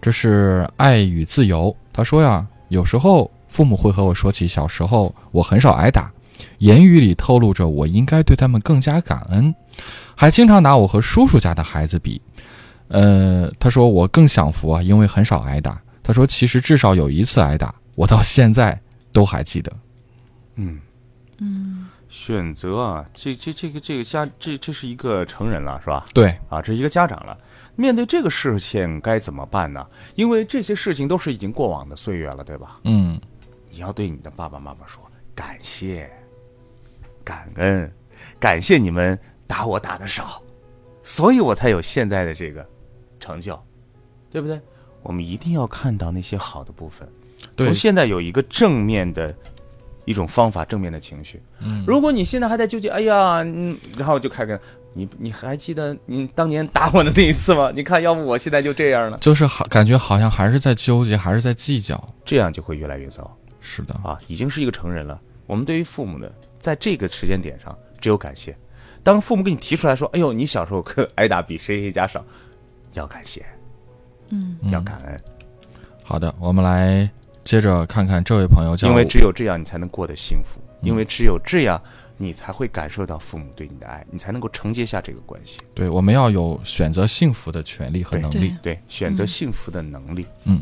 [0.01, 3.29] 这是爱与自由，他说呀，有时候。
[3.51, 6.09] 父母会和我说起小时候我很少挨打，
[6.59, 9.53] 言语里透露着我应该对他们更加感恩，
[10.15, 12.21] 还经常拿我和叔叔家的孩子比。
[12.87, 15.81] 呃，他说我更享福啊，因为很少挨打。
[16.01, 18.79] 他说其实至少有一次挨打，我到现在
[19.11, 19.73] 都还记得。
[20.55, 20.79] 嗯
[21.39, 21.80] 嗯，
[22.21, 26.05] 选择啊，这这这个这个家这这是一个成人了是吧？
[26.13, 27.35] 对啊，这是一个家长了。
[27.75, 29.83] 面对这个事情该怎么办呢？
[30.13, 32.79] 因为这些事情都是已经过往的岁月了，对吧？
[32.83, 33.19] 嗯。
[33.71, 35.01] 你要对你的爸爸妈妈说
[35.33, 36.11] 感谢、
[37.23, 37.91] 感恩，
[38.39, 39.17] 感谢你们
[39.47, 40.43] 打我打的少，
[41.01, 42.63] 所以我才有现在的这个
[43.19, 43.59] 成就，
[44.29, 44.61] 对不对？
[45.01, 47.09] 我们一定要看到那些好的部分，
[47.57, 49.35] 从现在有一个正面的
[50.05, 51.41] 一种方法，正面的情绪。
[51.59, 54.59] 嗯，如果你现在还在纠结，哎呀，嗯，然后就开始，
[54.93, 57.71] 你你还记得你当年打我的那一次吗？
[57.75, 63.37] 你看，要不我现在就这样了，就是好感觉好像还是在纠结，还是在计较，这样就会越来越糟。
[63.59, 65.19] 是的啊，已经是一个成人了。
[65.45, 68.57] 我们对于父母的，在这个时间点上，只有感谢。
[69.03, 72.23] 当父母给你提出来说：“哎呦，你小时候可挨打比谁谁家少”，
[72.93, 73.43] 要感谢，
[74.29, 75.21] 嗯，要感恩。
[76.03, 77.09] 好的，我们来
[77.43, 81.81] 接着看看这位朋友，因为只有这样，你才能过得幸福；因为只有这样，
[82.17, 85.59] 你才会感受到父母对你的爱，你才能够承接下这个关系。
[85.73, 88.53] 对，我们要有选择幸福的权利和能力。
[88.61, 90.25] 对，选择幸福的能力。
[90.45, 90.61] 嗯，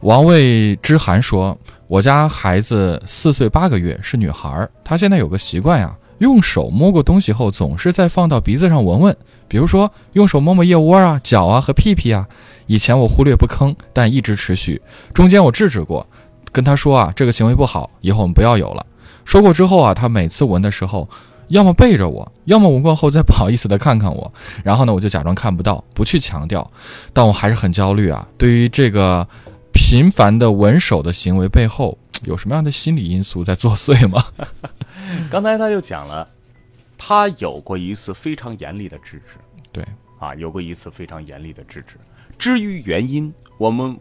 [0.00, 1.56] 王卫之涵说。
[1.86, 4.66] 我家孩子四岁八个月，是女孩。
[4.82, 9.16] 她现在有个习惯呀，用手摸过东西后，总是再放到鼻子上闻闻。
[9.54, 12.26] 比如说，用手摸摸腋窝啊、脚啊和屁屁啊。
[12.66, 14.82] 以前我忽略不吭，但一直持续。
[15.12, 16.04] 中间我制止过，
[16.50, 18.84] 跟他说啊，这个行为不好，以后我们不要有了。
[19.24, 21.08] 说过之后啊，他每次闻的时候，
[21.46, 24.34] 要么背着我，要么闻过后再不好意思的看看我，
[24.64, 26.68] 然后呢，我就假装看不到，不去强调。
[27.12, 28.26] 但我还是很焦虑啊。
[28.36, 29.24] 对于这个
[29.72, 34.26] 频繁的闻手的行为背后，有什么样的心理因素在作祟吗？
[35.30, 36.28] 刚才他又讲了，
[36.98, 39.34] 他有过一次非常严厉的制止。
[39.74, 39.84] 对，
[40.20, 41.96] 啊，有过一次非常严厉的制止。
[42.38, 43.98] 至于原因，我们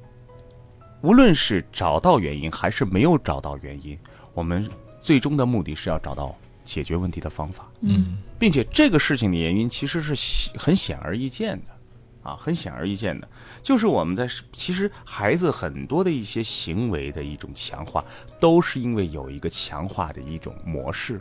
[1.01, 3.97] 无论是找到原因还是没有找到原因，
[4.35, 4.69] 我们
[5.01, 7.67] 最终的目的是要找到解决问题的方法。
[7.81, 13.27] 嗯，并且这个事情的原因其实是很显而易见的，啊，很显而易见的，
[13.63, 18.05] 就是我们在其实孩子很多的一些行为的一种强化，
[18.39, 21.19] 都是因为有一个强化的一种模式，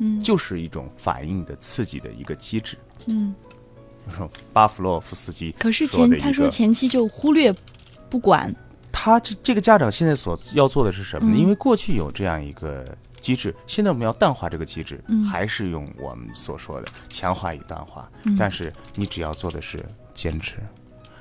[0.00, 2.76] 嗯，就是一种反应的刺激的一个机制，
[3.06, 3.34] 嗯。
[4.10, 7.54] 说 巴甫洛夫斯基，可是前他说前期就忽略
[8.08, 8.54] 不管
[8.92, 11.36] 他这这个家长现在所要做的是什么呢？
[11.36, 12.84] 因为过去有这样一个
[13.20, 18.08] 机制，现在我们要淡化这个机制，还是用我们所说的强化与淡化。
[18.38, 20.56] 但是你只要做的是坚持，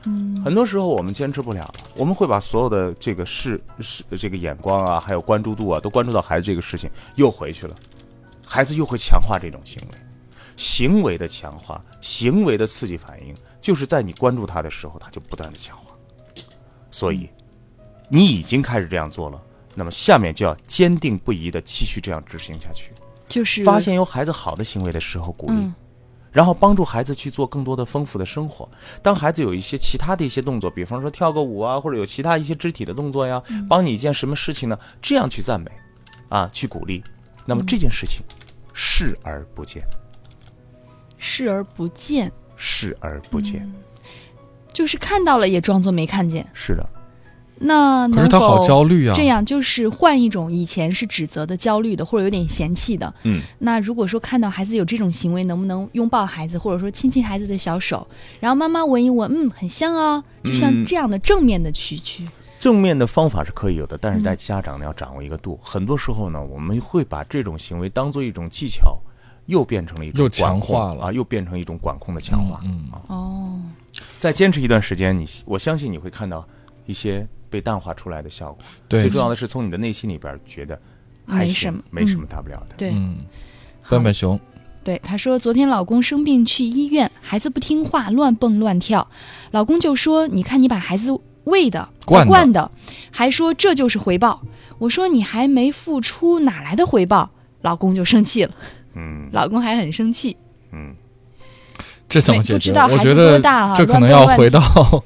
[0.06, 7.76] 嗯，很多时候我们坚持不了，我们会把所有的这个视视这个眼光啊，还有关注度啊，都关注到孩子这个事情，又回去了，
[8.46, 9.98] 孩子又会强化这种行为。
[10.56, 15.96] 行为的强化，行为的刺激反应，就是在你关注他的时候，他就不断的强化。
[16.92, 17.30] 所以，
[18.10, 19.42] 你已经开始这样做了，
[19.74, 22.92] 那么下面就要坚定不移的继续这样执行下去。
[23.28, 25.72] 就是发现有孩子好的行为的时候鼓励，
[26.32, 28.70] 然后帮助孩子去做更多的丰富的生活。
[29.02, 34.78] 当孩子有一些其他的一些动作，比方说跳个舞啊，或者有其他一些肢体的动作呀，帮你一件什么事情呢？
[35.02, 35.72] 这样去赞美，
[36.30, 37.04] 啊，去鼓励，
[37.46, 38.22] 那么这件事情
[38.72, 39.84] 视而不见。
[41.26, 43.72] 视而不见，视而不见，
[44.74, 46.46] 就是看到了也装作没看见。
[46.54, 46.86] 是的，
[47.60, 49.14] 那可是他好焦虑啊。
[49.16, 53.12] 这样就是换一种以前是指责的、焦虑的，或者有点嫌弃的。
[53.24, 58.06] 嗯，那如果说看到孩子有这种行为，能不能拥抱孩子，或者说亲亲孩子的小手，
[58.42, 62.26] 然后妈妈闻一闻，嗯，很香啊，就像这样的正面的去去。
[62.60, 65.58] 正面的方法是可以有的，但是在家长呢要掌握一个度。
[65.64, 68.98] 很多时候呢，我们会把这种行为当做一种技巧。
[69.46, 71.12] 又变成了一种强化了啊！
[71.12, 72.62] 又变成一种管控的强化。
[72.64, 73.62] 嗯啊哦，
[74.20, 76.48] 再坚持一段时间，你我相信你会看到
[76.86, 78.60] 一些被淡化出来的效果。
[78.88, 80.80] 对，最重要的是从你的内心里边觉得
[81.26, 82.76] 没什么，没什么大不了的。
[82.78, 83.18] 对，嗯，
[83.90, 84.40] 笨笨熊，
[84.84, 89.08] 对他说，昨天老公生病去医院，孩子不听话，乱蹦乱跳，
[89.52, 92.72] 老公就说：“你看你把孩子喂的惯的，
[93.12, 94.42] 还说这就是回报。”
[94.80, 97.30] 我说：“你还没付出，哪来的回报？”
[97.62, 98.54] 老公就生气了。
[98.96, 100.36] 嗯，老公还很生气。
[100.72, 100.96] 嗯，
[102.08, 102.72] 这怎么解决？
[102.74, 103.40] 我觉得
[103.76, 104.62] 这可能要回到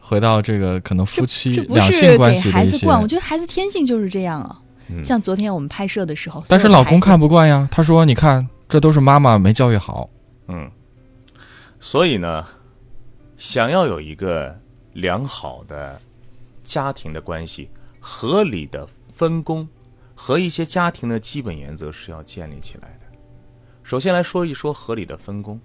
[0.00, 2.86] 回到这个可能夫妻两性关系的一些。
[2.86, 4.60] 我觉得孩子天性就是这样啊。
[5.02, 7.68] 像昨天我们拍摄的时候，但是老公看不惯呀。
[7.72, 10.08] 他说：“你看，这都是妈妈没教育好。”
[10.46, 10.70] 嗯，
[11.80, 12.46] 所以呢，
[13.36, 14.56] 想要有一个
[14.92, 16.00] 良好的
[16.62, 19.68] 家庭的关系，合理的分工。
[20.16, 23.06] 和一些家庭的基本原则是要建立起来的。
[23.84, 25.60] 首先来说一说合理的分工。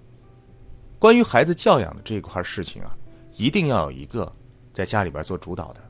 [0.98, 2.94] 关于孩子教养的这一块事情啊，
[3.34, 4.32] 一定要有一个
[4.72, 5.80] 在家里边做主导的。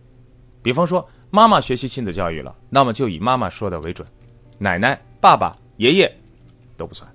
[0.63, 4.09] 比方说，妈妈学习亲子教育了，那么就以妈妈说的为准，
[4.57, 6.17] 奶奶、爸爸、爷爷
[6.77, 7.13] 都不算，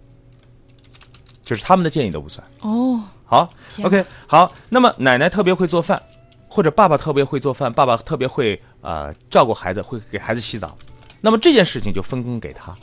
[1.44, 2.46] 就是他们的建议都不算。
[2.60, 4.54] 哦，好，OK，好。
[4.70, 6.00] 那么奶奶特别会做饭，
[6.48, 10.78] 或者爸爸特别会做饭，爸爸特别会呃照顾孩子，会给孩子洗澡。
[11.22, 12.76] 那么这件事情就分工给他。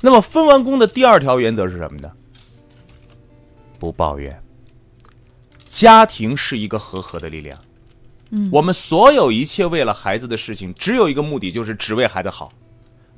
[0.00, 2.10] 那么分完工的第二条原则是什么呢？
[3.78, 4.42] 不抱怨。
[5.66, 7.58] 家庭是一个和合的力量。
[8.30, 12.52] 嗯，我们所有一切为了孩子的事情，只有一个目的，就是只为孩子好。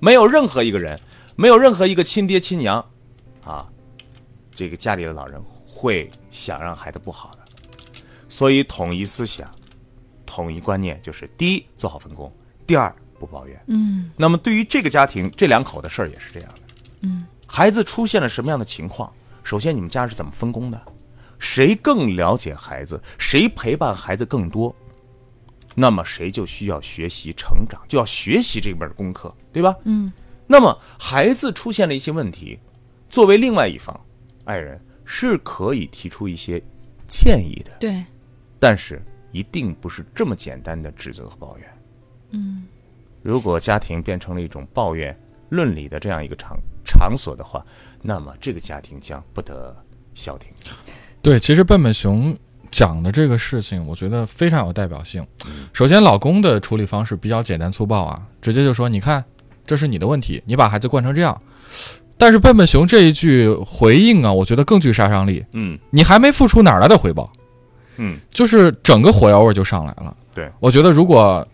[0.00, 1.00] 没有任何一个人，
[1.36, 2.84] 没有任何一个亲爹亲娘，
[3.44, 3.68] 啊，
[4.52, 7.38] 这个家里的老人会想让孩子不好的。
[8.28, 9.50] 所以，统一思想、
[10.26, 12.28] 统一观念就是：第一，做好分工；
[12.66, 12.94] 第二。
[13.22, 16.60] 不抱怨，嗯，那么对于这个家庭这两口的事儿也是这样的，
[17.02, 19.12] 嗯，孩子出现了什么样的情况？
[19.44, 20.82] 首先，你们家是怎么分工的？
[21.38, 23.00] 谁更了解孩子？
[23.16, 24.74] 谁陪伴孩子更多？
[25.76, 29.74] 那么谁就需要学习成长，就要学习这门功课，对吧？
[29.84, 30.12] 嗯，
[30.48, 32.58] 那么孩子出现了一些问题，
[33.08, 33.98] 作为另外一方，
[34.44, 36.60] 爱人是可以提出一些
[37.06, 38.04] 建议的，对，
[38.58, 39.00] 但是
[39.30, 41.78] 一定不是这么简单的指责和抱怨，
[42.32, 42.64] 嗯。
[43.22, 45.16] 如果家庭变成了一种抱怨、
[45.48, 47.64] 论理的这样一个场场所的话，
[48.02, 49.74] 那么这个家庭将不得
[50.14, 50.48] 消停。
[51.20, 52.36] 对，其实笨笨熊
[52.70, 55.24] 讲的这个事情，我觉得非常有代表性。
[55.72, 59.24] 首先，老公的处理方式比较简单粗暴啊，直接就说：“你看，
[59.64, 61.40] 这是你的问题，你把孩子惯成这样。”
[62.18, 65.44] 但是笨笨熊这一句回应啊，我觉得更具杀伤力。
[65.52, 67.32] 嗯，你还没付出，哪来的回报？
[67.96, 70.16] 嗯，就是整个火药味就上来了。
[70.34, 71.46] 对，我觉得如果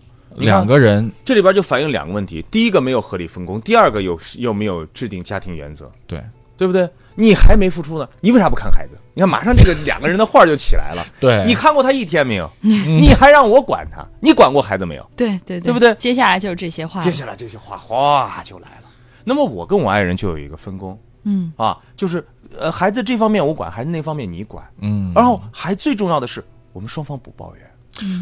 [0.44, 5.90] 两个人这里边就反映两个问题：第一个没有合理分工，第二个有又没有制定家庭原则。
[6.06, 6.22] 对，
[6.56, 6.88] 对不对？
[7.14, 8.96] 你还没付出呢，你为啥不看孩子？
[9.14, 11.04] 你看，马上这个两个人的画就起来了。
[11.18, 12.48] 对，你看过他一天没有？
[12.60, 14.06] 你还让我管他？
[14.20, 15.10] 你管过孩子没有？
[15.16, 15.92] 对对对不对？
[15.96, 18.84] 接下来就是这些话，接下来这些话哗就来了。
[19.24, 22.24] 那么我跟我爱人就有一个分工，嗯啊，就是
[22.56, 27.67] 呃，孩子这方面我管，孩子那方面你管，嗯，然后还最重要的是，我们双方不抱怨。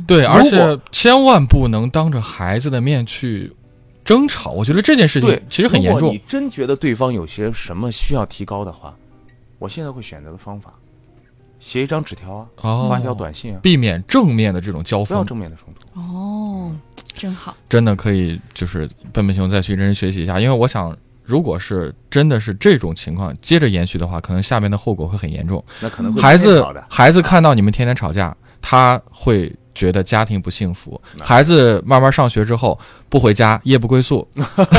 [0.06, 3.52] 对，而且千万不能当着孩子的面去
[4.04, 4.50] 争吵。
[4.52, 6.12] 我觉得这件事情其实很严重。
[6.12, 8.94] 你真觉得对方有些什么需要提高的话，
[9.58, 10.74] 我现在会选择的方法，
[11.58, 16.00] 写一张纸条啊，发一条短信啊，避免正面的这种交锋，不要正面的冲突。
[16.00, 16.70] 哦，
[17.14, 25.64] 真好，真的可以，就是笨笨熊再去认真学习一下，因为我想，如果是真的是这种情况接着延续的话，可能下面的后果会很严重。
[25.80, 29.52] 那可能会孩子孩子看到你们天天吵架，他会。
[29.76, 32.76] 觉得家庭不幸福，孩子慢慢上学之后
[33.08, 34.26] 不回家，夜不归宿，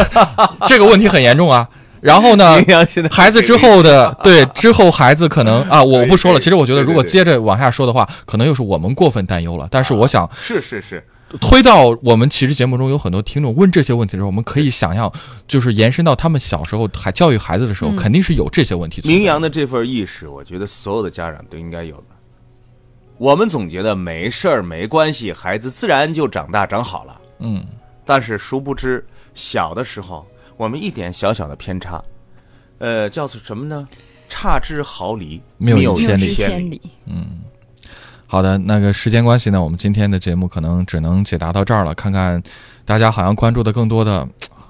[0.68, 1.70] 这个问题很严重啊。
[2.02, 2.56] 然后呢，
[3.10, 6.40] 孩子之后的 对之后孩子可能啊，我不说了。
[6.40, 9.68] 其实我觉得，如果接着往下说的话，可能又是我们过分担忧了。
[9.72, 11.04] 但是我想，是是是，
[11.42, 15.12] 推到我们其实节目中有很多听众问这些问题的时候，我们可以想象，
[15.48, 19.02] 就是延伸到他们小时候还教育孩子的时候，肯定是有这些问题。
[19.04, 22.04] 明阳的这份意识，我觉得所有的家长都应该有的。
[23.18, 27.22] 我们总觉得没事儿没关系，孩子自然就长大长好了。
[27.40, 27.66] 嗯，
[28.06, 32.04] 但是殊不知，小的时候我们一点小小的偏差，
[32.78, 33.88] 呃，叫做什么呢？
[34.30, 35.96] 差之毫厘，谬以
[36.36, 36.82] 千里。
[37.06, 37.40] 嗯，
[38.28, 41.96] 好的，那个时间关系呢，我们今天的节目可能只能解答到这儿了。
[41.96, 42.42] 看看
[42.86, 44.28] 大家好像关注的更多的。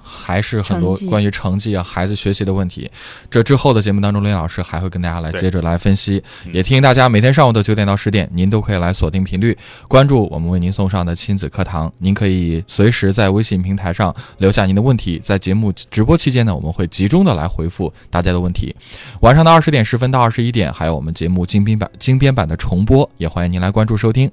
[0.08, 2.90] 还是很多关于成绩啊、孩子学习的问题。
[3.30, 6.22] 这之后的节目当中，林老师还会跟大家来接着来分析。
[6.52, 9.56] 也提醒大家，每天上午的九点到十点，您都可以来锁定频率，
[9.86, 11.92] 关注我们为您送上的亲子课堂。
[11.98, 18.74] 您可以随时在微信平台上留下您的问题，在节目直播期间呢，我们会集中的来回复大家的问题。
[19.20, 24.30] 晚上的二十点十分到二十一点，还有我们节目精编版、精编版的重播，也欢迎您来关注收听。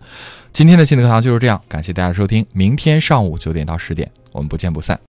[0.53, 2.45] 今天的亲子课堂就是这样，感谢大家的收听。
[2.53, 4.97] 明天上午九点到十点，我们不见不散。